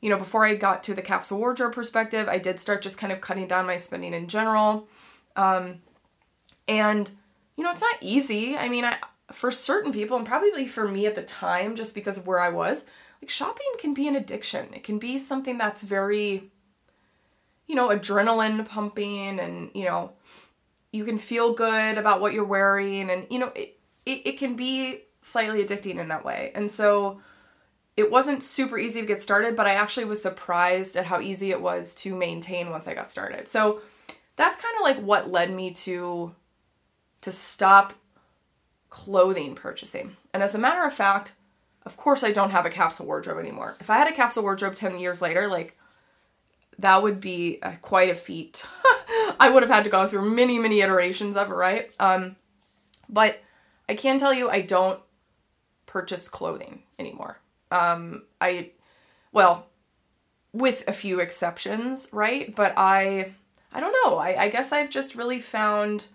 you 0.00 0.10
know, 0.10 0.18
before 0.18 0.44
I 0.44 0.54
got 0.54 0.82
to 0.84 0.94
the 0.94 1.02
capsule 1.02 1.38
wardrobe 1.38 1.72
perspective, 1.72 2.28
I 2.28 2.38
did 2.38 2.60
start 2.60 2.82
just 2.82 2.98
kind 2.98 3.12
of 3.12 3.20
cutting 3.20 3.46
down 3.46 3.66
my 3.66 3.76
spending 3.76 4.12
in 4.12 4.28
general. 4.28 4.88
Um, 5.34 5.80
and, 6.68 7.10
you 7.56 7.64
know, 7.64 7.70
it's 7.70 7.80
not 7.80 7.96
easy. 8.00 8.56
I 8.56 8.68
mean, 8.68 8.84
I, 8.84 8.98
for 9.32 9.50
certain 9.50 9.92
people, 9.92 10.16
and 10.16 10.26
probably 10.26 10.66
for 10.66 10.86
me 10.86 11.06
at 11.06 11.16
the 11.16 11.22
time, 11.22 11.76
just 11.76 11.94
because 11.94 12.16
of 12.18 12.26
where 12.26 12.40
I 12.40 12.48
was, 12.48 12.86
like 13.20 13.30
shopping 13.30 13.66
can 13.78 13.94
be 13.94 14.06
an 14.08 14.16
addiction. 14.16 14.72
It 14.72 14.84
can 14.84 14.98
be 14.98 15.18
something 15.18 15.58
that's 15.58 15.82
very, 15.82 16.50
you 17.66 17.74
know, 17.74 17.88
adrenaline 17.88 18.66
pumping 18.66 19.40
and, 19.40 19.70
you 19.74 19.84
know, 19.84 20.12
you 20.92 21.04
can 21.04 21.18
feel 21.18 21.52
good 21.52 21.98
about 21.98 22.20
what 22.20 22.32
you're 22.32 22.44
wearing 22.44 23.10
and, 23.10 23.26
you 23.30 23.38
know, 23.38 23.52
it, 23.54 23.78
it, 24.04 24.22
it 24.26 24.38
can 24.38 24.54
be 24.54 25.02
slightly 25.20 25.64
addicting 25.64 25.98
in 25.98 26.08
that 26.08 26.24
way. 26.24 26.52
And 26.54 26.70
so 26.70 27.20
it 27.96 28.10
wasn't 28.10 28.42
super 28.42 28.78
easy 28.78 29.00
to 29.00 29.06
get 29.06 29.20
started, 29.20 29.56
but 29.56 29.66
I 29.66 29.72
actually 29.72 30.04
was 30.04 30.22
surprised 30.22 30.96
at 30.96 31.06
how 31.06 31.20
easy 31.20 31.50
it 31.50 31.60
was 31.60 31.94
to 31.96 32.14
maintain 32.14 32.70
once 32.70 32.86
I 32.86 32.94
got 32.94 33.08
started. 33.08 33.48
So 33.48 33.80
that's 34.36 34.58
kind 34.58 34.74
of 34.76 34.82
like 34.82 34.98
what 35.04 35.30
led 35.30 35.52
me 35.52 35.72
to 35.72 36.34
to 37.22 37.32
stop 37.32 37.94
clothing 38.96 39.54
purchasing. 39.54 40.16
And 40.32 40.42
as 40.42 40.54
a 40.54 40.58
matter 40.58 40.82
of 40.82 40.94
fact, 40.94 41.34
of 41.84 41.98
course 41.98 42.24
I 42.24 42.32
don't 42.32 42.50
have 42.50 42.64
a 42.64 42.70
capsule 42.70 43.04
wardrobe 43.04 43.38
anymore. 43.38 43.76
If 43.78 43.90
I 43.90 43.98
had 43.98 44.08
a 44.08 44.16
capsule 44.16 44.42
wardrobe 44.42 44.74
10 44.74 44.98
years 44.98 45.20
later, 45.20 45.48
like 45.48 45.76
that 46.78 47.02
would 47.02 47.20
be 47.20 47.58
a, 47.62 47.76
quite 47.76 48.08
a 48.08 48.14
feat. 48.14 48.64
I 49.38 49.50
would 49.50 49.62
have 49.62 49.70
had 49.70 49.84
to 49.84 49.90
go 49.90 50.06
through 50.06 50.30
many, 50.30 50.58
many 50.58 50.80
iterations 50.80 51.36
of 51.36 51.50
it, 51.50 51.54
right? 51.54 51.90
Um, 52.00 52.36
but 53.06 53.38
I 53.86 53.94
can 53.94 54.18
tell 54.18 54.32
you 54.32 54.48
I 54.48 54.62
don't 54.62 54.98
purchase 55.84 56.26
clothing 56.26 56.82
anymore. 56.98 57.38
Um, 57.70 58.22
I, 58.40 58.70
well, 59.30 59.66
with 60.54 60.84
a 60.88 60.92
few 60.94 61.20
exceptions, 61.20 62.08
right? 62.12 62.56
But 62.56 62.72
I, 62.78 63.34
I 63.72 63.80
don't 63.80 63.94
know. 64.04 64.16
I, 64.16 64.44
I 64.44 64.48
guess 64.48 64.72
I've 64.72 64.88
just 64.88 65.14
really 65.14 65.40
found 65.40 66.06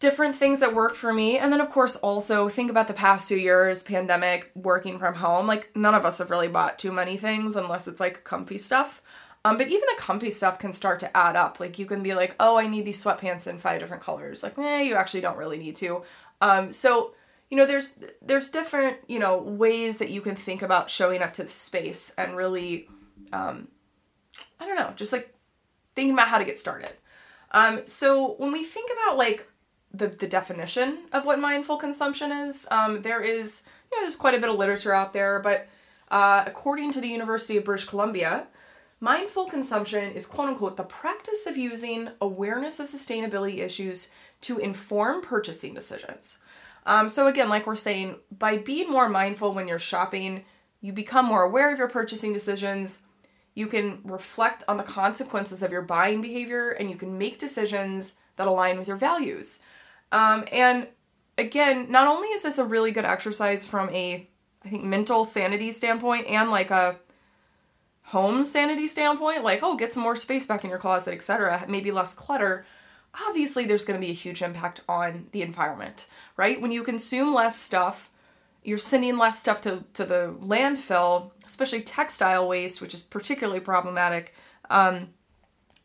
different 0.00 0.34
things 0.34 0.60
that 0.60 0.74
work 0.74 0.94
for 0.94 1.12
me. 1.12 1.38
And 1.38 1.52
then, 1.52 1.60
of 1.60 1.70
course, 1.70 1.94
also 1.96 2.48
think 2.48 2.70
about 2.70 2.88
the 2.88 2.94
past 2.94 3.28
few 3.28 3.36
years 3.36 3.82
pandemic, 3.82 4.50
working 4.54 4.98
from 4.98 5.14
home. 5.14 5.46
Like, 5.46 5.74
none 5.76 5.94
of 5.94 6.04
us 6.06 6.18
have 6.18 6.30
really 6.30 6.48
bought 6.48 6.78
too 6.78 6.90
many 6.90 7.16
things 7.16 7.54
unless 7.54 7.86
it's 7.86 8.00
like 8.00 8.24
comfy 8.24 8.58
stuff. 8.58 9.02
Um, 9.44 9.56
but 9.56 9.68
even 9.68 9.80
the 9.80 10.02
comfy 10.02 10.30
stuff 10.30 10.58
can 10.58 10.72
start 10.72 11.00
to 11.00 11.16
add 11.16 11.36
up. 11.36 11.60
Like, 11.60 11.78
you 11.78 11.86
can 11.86 12.02
be 12.02 12.14
like, 12.14 12.34
oh, 12.40 12.58
I 12.58 12.66
need 12.66 12.86
these 12.86 13.02
sweatpants 13.02 13.46
in 13.46 13.58
five 13.58 13.80
different 13.80 14.02
colors. 14.02 14.42
Like, 14.42 14.58
eh, 14.58 14.82
you 14.82 14.96
actually 14.96 15.20
don't 15.20 15.38
really 15.38 15.58
need 15.58 15.76
to. 15.76 16.02
Um, 16.40 16.72
so, 16.72 17.14
you 17.50 17.56
know, 17.56 17.66
there's 17.66 17.98
there's 18.22 18.48
different, 18.48 18.96
you 19.06 19.18
know, 19.18 19.38
ways 19.38 19.98
that 19.98 20.10
you 20.10 20.22
can 20.22 20.36
think 20.36 20.62
about 20.62 20.88
showing 20.88 21.20
up 21.20 21.34
to 21.34 21.42
the 21.42 21.50
space 21.50 22.14
and 22.16 22.36
really, 22.36 22.88
um, 23.32 23.68
I 24.58 24.66
don't 24.66 24.76
know, 24.76 24.92
just 24.96 25.12
like 25.12 25.34
thinking 25.94 26.14
about 26.14 26.28
how 26.28 26.38
to 26.38 26.44
get 26.44 26.58
started. 26.58 26.92
Um, 27.50 27.82
so 27.84 28.34
when 28.38 28.52
we 28.52 28.64
think 28.64 28.90
about 28.92 29.18
like 29.18 29.49
the, 29.92 30.08
the 30.08 30.26
definition 30.26 31.00
of 31.12 31.26
what 31.26 31.38
mindful 31.38 31.76
consumption 31.76 32.30
is. 32.32 32.66
Um, 32.70 33.02
there 33.02 33.22
is, 33.22 33.64
you 33.90 33.98
know, 33.98 34.04
there's 34.04 34.16
quite 34.16 34.34
a 34.34 34.38
bit 34.38 34.48
of 34.48 34.56
literature 34.56 34.94
out 34.94 35.12
there, 35.12 35.40
but 35.40 35.68
uh, 36.10 36.44
according 36.46 36.92
to 36.92 37.00
the 37.00 37.08
University 37.08 37.56
of 37.56 37.64
British 37.64 37.86
Columbia, 37.86 38.46
mindful 39.00 39.46
consumption 39.46 40.12
is 40.12 40.26
quote 40.26 40.48
unquote 40.48 40.76
the 40.76 40.82
practice 40.82 41.46
of 41.46 41.56
using 41.56 42.10
awareness 42.20 42.80
of 42.80 42.88
sustainability 42.88 43.58
issues 43.58 44.10
to 44.42 44.58
inform 44.58 45.22
purchasing 45.22 45.74
decisions. 45.74 46.40
Um, 46.86 47.08
so, 47.08 47.26
again, 47.26 47.48
like 47.48 47.66
we're 47.66 47.76
saying, 47.76 48.16
by 48.36 48.58
being 48.58 48.90
more 48.90 49.08
mindful 49.08 49.52
when 49.52 49.68
you're 49.68 49.78
shopping, 49.78 50.44
you 50.80 50.92
become 50.92 51.26
more 51.26 51.42
aware 51.42 51.72
of 51.72 51.78
your 51.78 51.88
purchasing 51.88 52.32
decisions. 52.32 53.02
You 53.54 53.66
can 53.66 54.00
reflect 54.04 54.64
on 54.66 54.78
the 54.78 54.82
consequences 54.82 55.62
of 55.62 55.72
your 55.72 55.82
buying 55.82 56.22
behavior 56.22 56.70
and 56.70 56.88
you 56.88 56.96
can 56.96 57.18
make 57.18 57.38
decisions 57.38 58.16
that 58.36 58.46
align 58.46 58.78
with 58.78 58.88
your 58.88 58.96
values. 58.96 59.62
Um, 60.12 60.44
and 60.50 60.88
again, 61.38 61.90
not 61.90 62.06
only 62.06 62.28
is 62.28 62.42
this 62.42 62.58
a 62.58 62.64
really 62.64 62.92
good 62.92 63.04
exercise 63.04 63.66
from 63.66 63.88
a, 63.90 64.28
I 64.64 64.68
think, 64.68 64.84
mental 64.84 65.24
sanity 65.24 65.72
standpoint 65.72 66.26
and 66.26 66.50
like 66.50 66.70
a 66.70 66.96
home 68.02 68.44
sanity 68.44 68.88
standpoint, 68.88 69.44
like, 69.44 69.60
oh, 69.62 69.76
get 69.76 69.92
some 69.92 70.02
more 70.02 70.16
space 70.16 70.44
back 70.46 70.64
in 70.64 70.70
your 70.70 70.80
closet, 70.80 71.14
etc., 71.14 71.64
maybe 71.68 71.92
less 71.92 72.12
clutter. 72.12 72.66
Obviously, 73.28 73.66
there's 73.66 73.84
going 73.84 74.00
to 74.00 74.04
be 74.04 74.10
a 74.10 74.14
huge 74.14 74.42
impact 74.42 74.80
on 74.88 75.26
the 75.32 75.42
environment, 75.42 76.06
right? 76.36 76.60
When 76.60 76.72
you 76.72 76.82
consume 76.82 77.32
less 77.32 77.58
stuff, 77.58 78.10
you're 78.62 78.78
sending 78.78 79.16
less 79.16 79.38
stuff 79.38 79.62
to, 79.62 79.84
to 79.94 80.04
the 80.04 80.34
landfill, 80.40 81.30
especially 81.46 81.82
textile 81.82 82.46
waste, 82.46 82.80
which 82.80 82.94
is 82.94 83.02
particularly 83.02 83.60
problematic. 83.60 84.34
Um, 84.68 85.10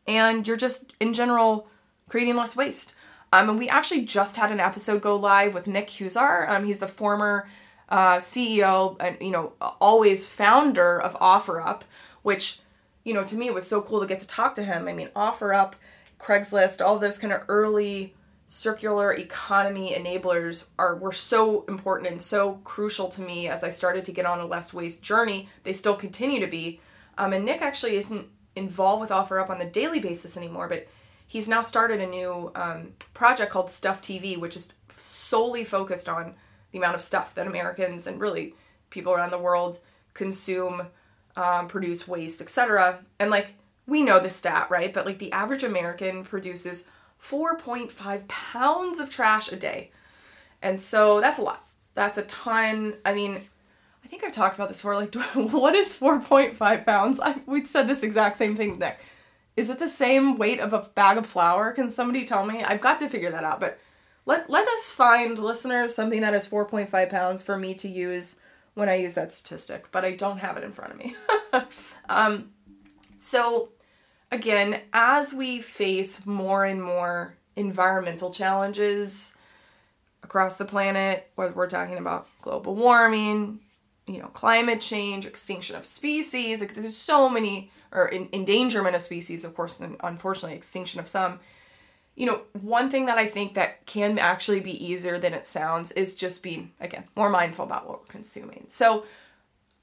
and 0.07 0.47
you're 0.47 0.57
just, 0.57 0.93
in 0.99 1.13
general, 1.13 1.67
creating 2.09 2.35
less 2.35 2.55
waste. 2.55 2.95
Um, 3.33 3.49
and 3.49 3.59
we 3.59 3.67
actually 3.67 4.05
just 4.05 4.37
had 4.37 4.51
an 4.51 4.59
episode 4.59 5.01
go 5.01 5.15
live 5.15 5.53
with 5.53 5.67
Nick 5.67 5.89
Huzar. 5.89 6.47
Um, 6.49 6.65
he's 6.65 6.79
the 6.79 6.87
former 6.87 7.47
uh, 7.89 8.17
CEO 8.17 8.95
and 8.99 9.17
you 9.21 9.31
know 9.31 9.53
always 9.79 10.25
founder 10.25 10.99
of 10.99 11.13
OfferUp, 11.15 11.81
which 12.23 12.59
you 13.03 13.13
know 13.13 13.23
to 13.23 13.35
me 13.35 13.47
it 13.47 13.53
was 13.53 13.67
so 13.67 13.81
cool 13.81 13.99
to 13.99 14.07
get 14.07 14.19
to 14.19 14.27
talk 14.27 14.55
to 14.55 14.63
him. 14.63 14.87
I 14.87 14.93
mean, 14.93 15.09
OfferUp, 15.15 15.73
Craigslist, 16.19 16.85
all 16.85 16.97
those 16.97 17.17
kind 17.17 17.33
of 17.33 17.43
early 17.47 18.13
circular 18.47 19.11
economy 19.11 19.93
enablers 19.93 20.65
are 20.77 20.95
were 20.95 21.11
so 21.11 21.65
important 21.67 22.11
and 22.11 22.21
so 22.21 22.59
crucial 22.63 23.09
to 23.09 23.21
me 23.21 23.47
as 23.47 23.63
I 23.63 23.69
started 23.69 24.05
to 24.05 24.11
get 24.11 24.25
on 24.25 24.39
a 24.39 24.45
less 24.45 24.73
waste 24.73 25.03
journey. 25.03 25.49
They 25.63 25.73
still 25.73 25.95
continue 25.95 26.39
to 26.39 26.47
be. 26.47 26.79
Um, 27.17 27.33
and 27.33 27.45
Nick 27.45 27.61
actually 27.61 27.95
isn't 27.95 28.27
involved 28.55 29.01
with 29.01 29.09
OfferUp 29.09 29.49
on 29.49 29.59
the 29.59 29.65
daily 29.65 29.99
basis 29.99 30.37
anymore, 30.37 30.67
but 30.67 30.87
he's 31.27 31.47
now 31.47 31.61
started 31.61 32.01
a 32.01 32.07
new 32.07 32.51
um, 32.55 32.93
project 33.13 33.51
called 33.51 33.69
Stuff 33.69 34.01
TV, 34.01 34.37
which 34.37 34.55
is 34.55 34.73
solely 34.97 35.65
focused 35.65 36.07
on 36.07 36.35
the 36.71 36.77
amount 36.77 36.95
of 36.95 37.01
stuff 37.01 37.33
that 37.35 37.47
Americans 37.47 38.07
and 38.07 38.19
really 38.19 38.55
people 38.89 39.13
around 39.13 39.31
the 39.31 39.37
world 39.37 39.79
consume, 40.13 40.87
um, 41.35 41.67
produce, 41.67 42.07
waste, 42.07 42.41
etc. 42.41 42.99
And 43.19 43.29
like 43.29 43.53
we 43.87 44.01
know 44.01 44.19
the 44.19 44.29
stat, 44.29 44.67
right? 44.69 44.93
But 44.93 45.05
like 45.05 45.19
the 45.19 45.31
average 45.31 45.63
American 45.63 46.23
produces 46.23 46.89
4.5 47.21 48.27
pounds 48.27 48.99
of 48.99 49.09
trash 49.09 49.51
a 49.51 49.55
day. 49.55 49.91
And 50.61 50.79
so 50.79 51.21
that's 51.21 51.39
a 51.39 51.43
lot. 51.43 51.67
That's 51.93 52.17
a 52.17 52.23
ton. 52.23 52.95
I 53.05 53.13
mean, 53.13 53.41
I 54.03 54.07
think 54.07 54.23
I've 54.23 54.31
talked 54.31 54.55
about 54.55 54.69
this 54.69 54.79
before. 54.79 54.95
Like, 54.95 55.15
what 55.35 55.75
is 55.75 55.95
4.5 55.95 56.85
pounds? 56.85 57.19
I, 57.19 57.35
we 57.45 57.65
said 57.65 57.87
this 57.87 58.03
exact 58.03 58.37
same 58.37 58.55
thing 58.55 58.79
there. 58.79 58.97
Is 59.55 59.69
it 59.69 59.79
the 59.79 59.89
same 59.89 60.37
weight 60.37 60.59
of 60.59 60.73
a 60.73 60.89
bag 60.95 61.17
of 61.17 61.25
flour? 61.25 61.71
Can 61.71 61.89
somebody 61.89 62.25
tell 62.25 62.45
me? 62.45 62.63
I've 62.63 62.81
got 62.81 62.99
to 62.99 63.09
figure 63.09 63.31
that 63.31 63.43
out. 63.43 63.59
But 63.59 63.79
let 64.25 64.49
let 64.49 64.67
us 64.67 64.89
find 64.89 65.39
listeners 65.39 65.95
something 65.95 66.21
that 66.21 66.33
is 66.33 66.47
4.5 66.47 67.09
pounds 67.09 67.43
for 67.43 67.57
me 67.57 67.73
to 67.75 67.87
use 67.87 68.39
when 68.73 68.89
I 68.89 68.95
use 68.95 69.13
that 69.13 69.31
statistic. 69.31 69.91
But 69.91 70.03
I 70.03 70.11
don't 70.11 70.39
have 70.39 70.57
it 70.57 70.63
in 70.63 70.73
front 70.73 70.93
of 70.93 70.97
me. 70.97 71.15
um, 72.09 72.51
so 73.17 73.69
again, 74.31 74.81
as 74.93 75.33
we 75.33 75.61
face 75.61 76.25
more 76.25 76.65
and 76.65 76.83
more 76.83 77.37
environmental 77.55 78.31
challenges 78.31 79.37
across 80.23 80.57
the 80.57 80.65
planet, 80.65 81.31
whether 81.35 81.53
we're 81.53 81.69
talking 81.69 81.97
about 81.97 82.27
global 82.41 82.75
warming, 82.75 83.59
you 84.07 84.19
know, 84.19 84.27
climate 84.27 84.81
change, 84.81 85.25
extinction 85.25 85.75
of 85.75 85.85
species, 85.85 86.59
like 86.59 86.73
there's 86.73 86.97
so 86.97 87.29
many 87.29 87.71
or 87.95 88.07
in, 88.07 88.29
endangerment 88.33 88.95
of 88.95 89.01
species, 89.01 89.43
of 89.43 89.55
course, 89.55 89.79
and 89.79 89.95
unfortunately, 90.03 90.55
extinction 90.55 90.99
of 90.99 91.07
some. 91.07 91.39
You 92.15 92.27
know, 92.27 92.41
one 92.61 92.91
thing 92.91 93.07
that 93.07 93.17
I 93.17 93.27
think 93.27 93.55
that 93.55 93.85
can 93.85 94.19
actually 94.19 94.59
be 94.59 94.85
easier 94.85 95.17
than 95.17 95.33
it 95.33 95.45
sounds 95.45 95.91
is 95.93 96.15
just 96.15 96.43
being, 96.43 96.71
again, 96.79 97.05
more 97.15 97.29
mindful 97.29 97.65
about 97.65 97.87
what 97.87 98.01
we're 98.01 98.07
consuming. 98.07 98.65
So, 98.67 99.05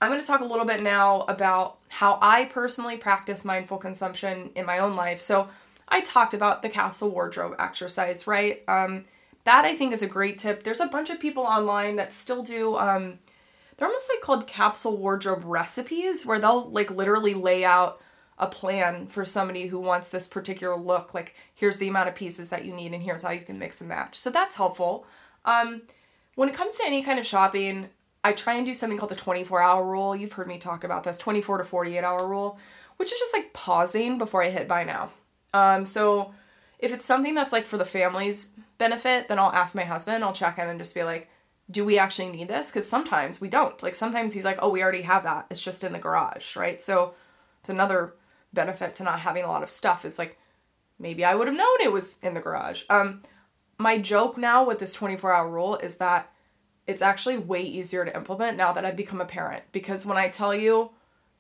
I'm 0.01 0.11
going 0.11 0.21
to 0.21 0.27
talk 0.27 0.41
a 0.41 0.45
little 0.45 0.65
bit 0.65 0.83
now 0.83 1.23
about 1.23 1.79
how 1.89 2.19
I 2.21 2.47
personally 2.47 2.97
practice 2.97 3.45
mindful 3.45 3.79
consumption 3.79 4.51
in 4.57 4.67
my 4.67 4.79
own 4.79 4.97
life. 4.97 5.21
So, 5.21 5.49
I 5.89 6.01
talked 6.01 6.35
about 6.35 6.63
the 6.63 6.69
capsule 6.69 7.11
wardrobe 7.11 7.57
exercise, 7.59 8.27
right? 8.27 8.63
Um, 8.69 9.05
that 9.45 9.65
I 9.65 9.75
think 9.75 9.93
is 9.93 10.03
a 10.03 10.07
great 10.07 10.39
tip. 10.39 10.63
There's 10.63 10.81
a 10.81 10.87
bunch 10.87 11.11
of 11.11 11.19
people 11.19 11.43
online 11.43 11.97
that 11.97 12.13
still 12.13 12.43
do 12.43 12.77
um, 12.77 13.19
they're 13.77 13.89
almost 13.89 14.11
like 14.11 14.21
called 14.21 14.47
capsule 14.47 14.97
wardrobe 14.97 15.43
recipes 15.45 16.25
where 16.25 16.39
they'll 16.39 16.71
like 16.71 16.91
literally 16.91 17.35
lay 17.35 17.65
out 17.65 18.01
a 18.43 18.47
plan 18.49 19.07
for 19.07 19.25
somebody 19.25 19.69
who 19.69 19.79
wants 19.79 20.09
this 20.09 20.27
particular 20.27 20.77
look 20.77 21.15
like 21.15 21.35
here's 21.55 21.79
the 21.79 21.89
amount 21.89 22.09
of 22.09 22.15
pieces 22.15 22.49
that 22.51 22.65
you 22.65 22.75
need 22.75 22.93
and 22.93 23.03
here's 23.03 23.23
how 23.23 23.31
you 23.31 23.41
can 23.41 23.59
mix 23.59 23.81
and 23.81 23.89
match 23.89 24.17
so 24.17 24.29
that's 24.31 24.57
helpful 24.57 25.07
um, 25.45 25.83
when 26.35 26.49
it 26.49 26.55
comes 26.55 26.75
to 26.75 26.85
any 26.85 27.03
kind 27.03 27.19
of 27.19 27.25
shopping 27.27 27.89
i 28.25 28.33
try 28.33 28.55
and 28.55 28.67
do 28.67 28.75
something 28.75 28.99
called 28.99 29.11
the 29.11 29.17
24 29.17 29.63
hour 29.63 29.85
rule 29.85 30.15
you've 30.17 30.33
heard 30.33 30.49
me 30.49 30.59
talk 30.59 30.85
about 30.85 31.05
this 31.05 31.17
24 31.19 31.59
to 31.59 31.65
48 31.65 32.05
hour 32.05 32.27
rule 32.29 32.59
which 32.97 33.13
is 33.13 33.19
just 33.19 33.33
like 33.33 33.53
pausing 33.53 34.19
before 34.19 34.43
i 34.43 34.51
hit 34.51 34.67
buy 34.69 34.85
now 34.85 35.11
Um, 35.55 35.85
so 35.85 36.35
if 36.79 36.93
it's 36.93 37.05
something 37.07 37.35
that's 37.35 37.53
like 37.53 37.67
for 37.67 37.77
the 37.79 37.85
family's 37.85 38.51
benefit, 38.79 39.29
then 39.29 39.39
I'll 39.39 39.53
ask 39.53 39.75
my 39.75 39.85
husband, 39.85 40.25
I'll 40.25 40.33
check 40.33 40.59
in 40.59 40.69
and 40.69 40.81
just 40.81 40.95
be 40.95 41.05
like, 41.05 41.29
do 41.71 41.85
we 41.85 41.97
actually 41.99 42.29
need 42.31 42.49
this? 42.49 42.71
Because 42.71 42.89
sometimes 42.89 43.41
we 43.41 43.49
don't. 43.49 43.81
Like 43.83 43.95
sometimes 43.95 44.33
he's 44.33 44.45
like, 44.45 44.59
oh, 44.61 44.69
we 44.69 44.83
already 44.83 45.03
have 45.03 45.23
that. 45.23 45.47
It's 45.51 45.63
just 45.63 45.85
in 45.85 45.93
the 45.93 45.99
garage, 46.01 46.57
right? 46.57 46.81
So 46.81 47.15
it's 47.61 47.69
another 47.69 48.15
benefit 48.53 48.95
to 48.97 49.05
not 49.05 49.21
having 49.21 49.45
a 49.45 49.49
lot 49.49 49.63
of 49.63 49.71
stuff 49.71 50.05
is 50.05 50.19
like 50.19 50.39
maybe 50.99 51.25
I 51.25 51.35
would 51.35 51.49
have 51.49 51.57
known 51.57 51.81
it 51.81 51.93
was 51.93 52.19
in 52.23 52.35
the 52.35 52.41
garage. 52.41 52.85
Um, 52.91 53.23
my 53.79 53.99
joke 53.99 54.37
now 54.37 54.65
with 54.65 54.79
this 54.79 54.93
24 54.93 55.33
hour 55.33 55.49
rule 55.49 55.77
is 55.77 55.97
that 55.97 56.31
it's 56.87 57.03
actually 57.03 57.39
way 57.39 57.63
easier 57.63 58.05
to 58.05 58.15
implement 58.15 58.57
now 58.57 58.73
that 58.73 58.85
I've 58.85 58.97
become 58.97 59.21
a 59.21 59.27
parent 59.27 59.65
because 59.73 60.05
when 60.05 60.19
I 60.19 60.29
tell 60.29 60.55
you 60.55 60.91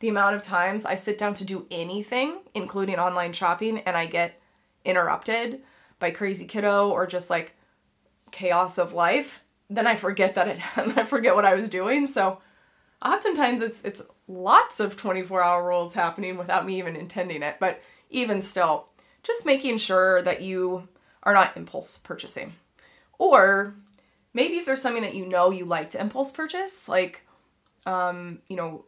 the 0.00 0.08
amount 0.08 0.36
of 0.36 0.42
times 0.42 0.84
I 0.84 0.94
sit 0.94 1.18
down 1.18 1.34
to 1.34 1.44
do 1.44 1.66
anything, 1.70 2.40
including 2.54 2.98
online 2.98 3.32
shopping, 3.32 3.78
and 3.80 3.96
I 3.96 4.06
get 4.06 4.40
interrupted 4.84 5.62
by 5.98 6.10
crazy 6.10 6.44
kiddo 6.44 6.90
or 6.90 7.06
just 7.06 7.30
like 7.30 7.54
chaos 8.32 8.78
of 8.78 8.92
life, 8.92 9.44
then 9.70 9.86
I 9.86 9.94
forget 9.94 10.34
that 10.34 10.48
it 10.48 10.58
I 10.76 11.04
forget 11.04 11.34
what 11.34 11.44
I 11.44 11.54
was 11.54 11.68
doing. 11.68 12.06
So 12.06 12.40
oftentimes 13.04 13.60
it's 13.62 13.84
it's 13.84 14.02
lots 14.28 14.80
of 14.80 14.96
24 14.96 15.42
hour 15.42 15.66
rules 15.66 15.94
happening 15.94 16.36
without 16.36 16.66
me 16.66 16.78
even 16.78 16.96
intending 16.96 17.42
it. 17.42 17.56
But 17.60 17.82
even 18.10 18.40
still, 18.40 18.88
just 19.22 19.46
making 19.46 19.78
sure 19.78 20.22
that 20.22 20.42
you 20.42 20.88
are 21.22 21.34
not 21.34 21.56
impulse 21.56 21.98
purchasing. 21.98 22.54
Or 23.18 23.74
maybe 24.34 24.54
if 24.54 24.66
there's 24.66 24.82
something 24.82 25.02
that 25.02 25.14
you 25.14 25.26
know 25.26 25.50
you 25.50 25.64
like 25.64 25.90
to 25.90 26.00
impulse 26.00 26.32
purchase, 26.32 26.88
like 26.88 27.26
um, 27.86 28.40
you 28.48 28.56
know, 28.56 28.84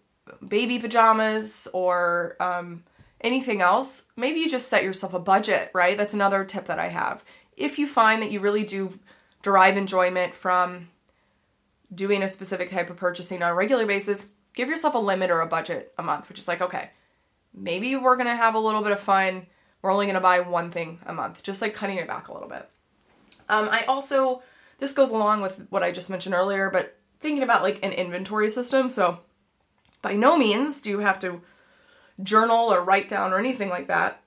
baby 0.47 0.79
pajamas 0.79 1.69
or 1.73 2.37
um, 2.41 2.85
anything 3.21 3.61
else, 3.61 4.07
maybe 4.17 4.41
you 4.41 4.49
just 4.49 4.69
set 4.69 4.85
yourself 4.85 5.15
a 5.15 5.19
budget, 5.19 5.71
right? 5.75 5.97
That's 5.97 6.15
another 6.15 6.45
tip 6.45 6.67
that 6.67 6.79
I 6.79 6.89
have. 6.89 7.25
If 7.57 7.79
you 7.79 7.87
find 7.87 8.23
that 8.23 8.31
you 8.31 8.41
really 8.41 8.65
do 8.65 8.99
derive 9.43 9.77
enjoyment 9.77 10.35
from 10.35 10.89
doing 11.95 12.23
a 12.23 12.29
specific 12.29 12.71
type 12.71 12.91
of 12.91 12.97
purchasing 12.97 13.43
on 13.43 13.51
a 13.51 13.55
regular 13.55 13.87
basis, 13.87 14.31
give 14.55 14.69
yourself 14.69 14.95
a 14.95 14.99
limit 14.99 15.31
or 15.31 15.41
a 15.41 15.47
budget 15.47 15.93
a 15.99 16.03
month, 16.03 16.29
which 16.29 16.39
is 16.39 16.49
like, 16.49 16.61
okay, 16.61 16.91
maybe 17.53 17.97
we're 17.97 18.17
gonna 18.17 18.37
have 18.37 18.55
a 18.55 18.59
little 18.59 18.83
bit 18.83 18.93
of 18.93 19.01
fun. 19.01 19.47
We're 19.83 19.93
only 19.93 20.07
gonna 20.07 20.21
buy 20.21 20.41
one 20.41 20.71
thing 20.71 21.01
a 21.07 21.13
month, 21.13 21.43
just 21.43 21.63
like 21.63 21.75
cutting 21.75 21.99
it 21.99 22.07
back 22.07 22.29
a 22.29 22.33
little 22.33 22.49
bit. 22.49 22.69
Um, 23.49 23.69
I 23.71 23.85
also, 23.85 24.43
this 24.79 24.93
goes 24.93 25.11
along 25.11 25.43
with 25.43 25.67
what 25.71 25.83
I 25.83 25.93
just 25.93 26.11
mentioned 26.11 26.35
earlier, 26.35 26.71
but 26.71 26.97
thinking 27.21 27.43
about 27.43 27.63
like 27.63 27.85
an 27.85 27.93
inventory 27.93 28.49
system. 28.49 28.89
So, 28.89 29.21
by 30.03 30.17
no 30.17 30.37
means 30.37 30.83
do 30.83 30.91
you 30.91 30.99
have 31.01 31.19
to 31.21 31.43
journal 32.23 32.73
or 32.73 32.83
write 32.83 33.09
down 33.09 33.33
or 33.33 33.39
anything 33.39 33.69
like 33.69 33.89
that. 33.89 34.23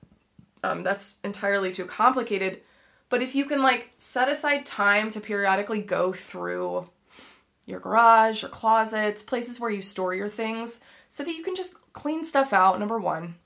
Um, 0.62 0.82
that's 0.82 1.16
entirely 1.24 1.72
too 1.72 1.84
complicated. 1.84 2.60
But 3.08 3.22
if 3.22 3.34
you 3.34 3.46
can 3.46 3.62
like 3.62 3.92
set 3.96 4.28
aside 4.28 4.66
time 4.66 5.10
to 5.10 5.20
periodically 5.20 5.80
go 5.80 6.12
through 6.12 6.88
your 7.68 7.80
garage, 7.80 8.42
your 8.42 8.50
closets, 8.50 9.22
places 9.22 9.60
where 9.60 9.70
you 9.70 9.82
store 9.82 10.14
your 10.14 10.28
things, 10.28 10.82
so 11.08 11.22
that 11.22 11.34
you 11.34 11.44
can 11.44 11.54
just 11.54 11.76
clean 11.92 12.24
stuff 12.24 12.52
out, 12.52 12.78
number 12.80 12.98
one. 12.98 13.36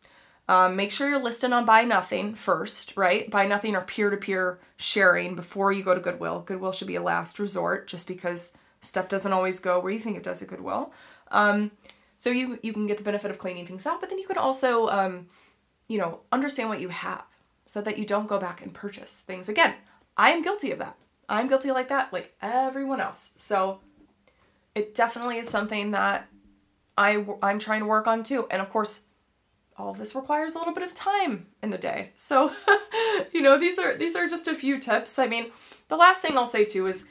Um, 0.48 0.76
make 0.76 0.92
sure 0.92 1.08
you're 1.08 1.22
listed 1.22 1.52
on 1.52 1.64
Buy 1.64 1.82
Nothing 1.82 2.34
first, 2.34 2.96
right? 2.96 3.30
Buy 3.30 3.46
Nothing 3.46 3.74
or 3.74 3.80
peer 3.80 4.10
to 4.10 4.16
peer 4.16 4.60
sharing 4.76 5.34
before 5.34 5.72
you 5.72 5.82
go 5.82 5.94
to 5.94 6.00
Goodwill. 6.00 6.40
Goodwill 6.40 6.72
should 6.72 6.88
be 6.88 6.96
a 6.96 7.02
last 7.02 7.38
resort 7.38 7.88
just 7.88 8.06
because 8.06 8.56
stuff 8.80 9.08
doesn't 9.08 9.32
always 9.32 9.60
go 9.60 9.80
where 9.80 9.92
you 9.92 10.00
think 10.00 10.16
it 10.16 10.22
does 10.22 10.42
at 10.42 10.48
Goodwill. 10.48 10.92
Um, 11.30 11.72
so 12.16 12.30
you 12.30 12.58
you 12.62 12.72
can 12.72 12.86
get 12.86 12.98
the 12.98 13.04
benefit 13.04 13.30
of 13.30 13.38
cleaning 13.38 13.66
things 13.66 13.86
out, 13.86 14.00
but 14.00 14.08
then 14.08 14.18
you 14.18 14.26
can 14.26 14.38
also 14.38 14.88
um, 14.88 15.26
you 15.88 15.98
know 15.98 16.20
understand 16.30 16.68
what 16.68 16.80
you 16.80 16.88
have 16.90 17.24
so 17.66 17.80
that 17.82 17.98
you 17.98 18.04
don't 18.04 18.28
go 18.28 18.38
back 18.38 18.62
and 18.62 18.74
purchase 18.74 19.20
things 19.20 19.48
again. 19.48 19.74
I 20.16 20.30
am 20.30 20.42
guilty 20.42 20.70
of 20.70 20.78
that. 20.78 20.96
I'm 21.28 21.48
guilty 21.48 21.72
like 21.72 21.88
that, 21.88 22.12
like 22.12 22.34
everyone 22.42 23.00
else. 23.00 23.34
So 23.38 23.80
it 24.74 24.94
definitely 24.94 25.38
is 25.38 25.48
something 25.48 25.92
that 25.92 26.28
I 26.96 27.24
I'm 27.42 27.58
trying 27.58 27.80
to 27.80 27.86
work 27.86 28.06
on 28.06 28.22
too. 28.22 28.46
And 28.50 28.60
of 28.62 28.70
course, 28.70 29.04
all 29.76 29.90
of 29.90 29.98
this 29.98 30.14
requires 30.14 30.54
a 30.54 30.58
little 30.58 30.74
bit 30.74 30.84
of 30.84 30.94
time 30.94 31.46
in 31.62 31.70
the 31.70 31.78
day. 31.78 32.12
So, 32.14 32.52
you 33.32 33.42
know, 33.42 33.58
these 33.58 33.78
are 33.78 33.96
these 33.96 34.16
are 34.16 34.28
just 34.28 34.48
a 34.48 34.54
few 34.54 34.78
tips. 34.78 35.18
I 35.18 35.26
mean, 35.26 35.50
the 35.88 35.96
last 35.96 36.22
thing 36.22 36.36
I'll 36.36 36.46
say 36.46 36.64
too 36.64 36.86
is 36.86 37.08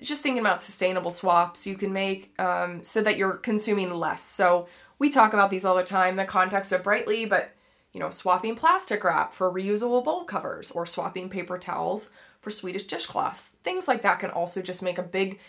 just 0.00 0.22
thinking 0.22 0.40
about 0.40 0.62
sustainable 0.62 1.10
swaps 1.10 1.66
you 1.66 1.76
can 1.76 1.92
make 1.92 2.38
um, 2.40 2.82
so 2.82 3.02
that 3.02 3.16
you're 3.16 3.34
consuming 3.34 3.92
less. 3.94 4.22
So 4.22 4.68
we 4.98 5.10
talk 5.10 5.32
about 5.32 5.50
these 5.50 5.64
all 5.64 5.76
the 5.76 5.82
time 5.82 6.10
in 6.10 6.16
the 6.16 6.24
context 6.24 6.72
of 6.72 6.82
Brightly, 6.82 7.26
but 7.26 7.54
you 7.92 8.00
know, 8.00 8.10
swapping 8.10 8.56
plastic 8.56 9.02
wrap 9.04 9.32
for 9.32 9.50
reusable 9.50 10.04
bowl 10.04 10.24
covers 10.24 10.70
or 10.70 10.84
swapping 10.84 11.30
paper 11.30 11.58
towels 11.58 12.12
for 12.40 12.50
Swedish 12.50 12.84
dishcloths. 12.84 13.56
Things 13.64 13.88
like 13.88 14.02
that 14.02 14.20
can 14.20 14.30
also 14.30 14.60
just 14.60 14.82
make 14.82 14.98
a 14.98 15.02
big 15.02 15.40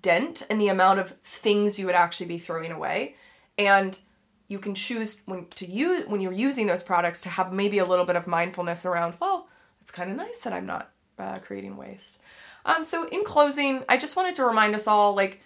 dent 0.00 0.46
in 0.48 0.58
the 0.58 0.68
amount 0.68 1.00
of 1.00 1.14
things 1.24 1.78
you 1.78 1.86
would 1.86 1.94
actually 1.94 2.26
be 2.26 2.38
throwing 2.38 2.72
away. 2.72 3.16
And 3.58 3.98
you 4.48 4.58
can 4.58 4.74
choose 4.74 5.22
when 5.26 5.46
to 5.56 5.66
use 5.66 6.06
when 6.06 6.20
you're 6.20 6.32
using 6.32 6.66
those 6.66 6.82
products 6.82 7.20
to 7.22 7.28
have 7.28 7.52
maybe 7.52 7.78
a 7.78 7.84
little 7.84 8.04
bit 8.04 8.16
of 8.16 8.26
mindfulness 8.26 8.84
around, 8.84 9.14
well, 9.20 9.48
it's 9.80 9.90
kind 9.90 10.10
of 10.10 10.16
nice 10.16 10.38
that 10.40 10.52
I'm 10.52 10.66
not 10.66 10.90
uh, 11.18 11.38
creating 11.38 11.76
waste. 11.76 12.18
Um, 12.64 12.84
so, 12.84 13.08
in 13.08 13.24
closing, 13.24 13.82
I 13.88 13.96
just 13.96 14.14
wanted 14.14 14.36
to 14.36 14.44
remind 14.44 14.74
us 14.74 14.86
all 14.86 15.14
like, 15.16 15.40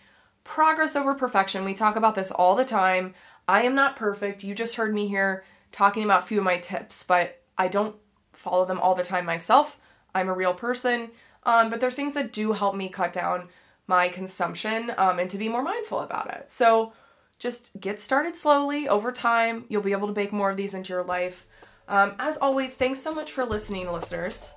progress 0.46 0.94
over 0.96 1.12
perfection. 1.14 1.64
We 1.64 1.74
talk 1.74 1.96
about 1.96 2.14
this 2.14 2.30
all 2.30 2.54
the 2.54 2.64
time. 2.64 3.14
I 3.48 3.62
am 3.62 3.74
not 3.74 3.96
perfect. 3.96 4.44
You 4.44 4.54
just 4.54 4.76
heard 4.76 4.94
me 4.94 5.08
here 5.08 5.44
talking 5.72 6.04
about 6.04 6.22
a 6.22 6.26
few 6.26 6.38
of 6.38 6.44
my 6.44 6.56
tips, 6.56 7.02
but 7.02 7.42
I 7.58 7.68
don't 7.68 7.96
follow 8.32 8.64
them 8.64 8.80
all 8.80 8.94
the 8.94 9.02
time 9.02 9.26
myself. 9.26 9.78
I'm 10.14 10.28
a 10.28 10.34
real 10.34 10.54
person, 10.54 11.10
um, 11.42 11.68
but 11.68 11.80
there 11.80 11.88
are 11.88 11.92
things 11.92 12.14
that 12.14 12.32
do 12.32 12.52
help 12.52 12.74
me 12.76 12.88
cut 12.88 13.12
down 13.12 13.48
my 13.86 14.08
consumption 14.08 14.92
um, 14.96 15.18
and 15.18 15.30
to 15.30 15.38
be 15.38 15.48
more 15.48 15.62
mindful 15.62 16.00
about 16.00 16.30
it. 16.30 16.50
So, 16.50 16.92
just 17.38 17.70
get 17.78 18.00
started 18.00 18.34
slowly 18.34 18.88
over 18.88 19.12
time. 19.12 19.66
You'll 19.68 19.82
be 19.82 19.92
able 19.92 20.06
to 20.06 20.14
bake 20.14 20.32
more 20.32 20.50
of 20.50 20.56
these 20.56 20.72
into 20.72 20.94
your 20.94 21.04
life. 21.04 21.46
Um, 21.86 22.14
as 22.18 22.38
always, 22.38 22.76
thanks 22.76 23.00
so 23.00 23.12
much 23.12 23.30
for 23.30 23.44
listening, 23.44 23.92
listeners. 23.92 24.52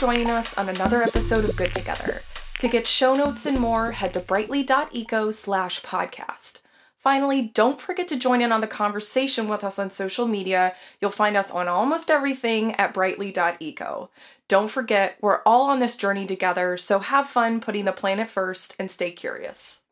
Joining 0.00 0.30
us 0.30 0.56
on 0.56 0.66
another 0.70 1.02
episode 1.02 1.44
of 1.44 1.54
Good 1.56 1.74
Together. 1.74 2.22
To 2.60 2.68
get 2.68 2.86
show 2.86 3.12
notes 3.12 3.44
and 3.44 3.60
more, 3.60 3.90
head 3.90 4.14
to 4.14 4.20
brightly.eco 4.20 5.30
slash 5.30 5.82
podcast. 5.82 6.62
Finally, 6.96 7.42
don't 7.52 7.78
forget 7.78 8.08
to 8.08 8.16
join 8.16 8.40
in 8.40 8.50
on 8.50 8.62
the 8.62 8.66
conversation 8.66 9.46
with 9.46 9.62
us 9.62 9.78
on 9.78 9.90
social 9.90 10.26
media. 10.26 10.74
You'll 11.02 11.10
find 11.10 11.36
us 11.36 11.50
on 11.50 11.68
almost 11.68 12.10
everything 12.10 12.74
at 12.76 12.94
brightly.eco. 12.94 14.08
Don't 14.48 14.70
forget, 14.70 15.18
we're 15.20 15.42
all 15.44 15.68
on 15.68 15.80
this 15.80 15.96
journey 15.96 16.26
together, 16.26 16.78
so 16.78 17.00
have 17.00 17.28
fun 17.28 17.60
putting 17.60 17.84
the 17.84 17.92
planet 17.92 18.30
first 18.30 18.74
and 18.78 18.90
stay 18.90 19.10
curious. 19.10 19.82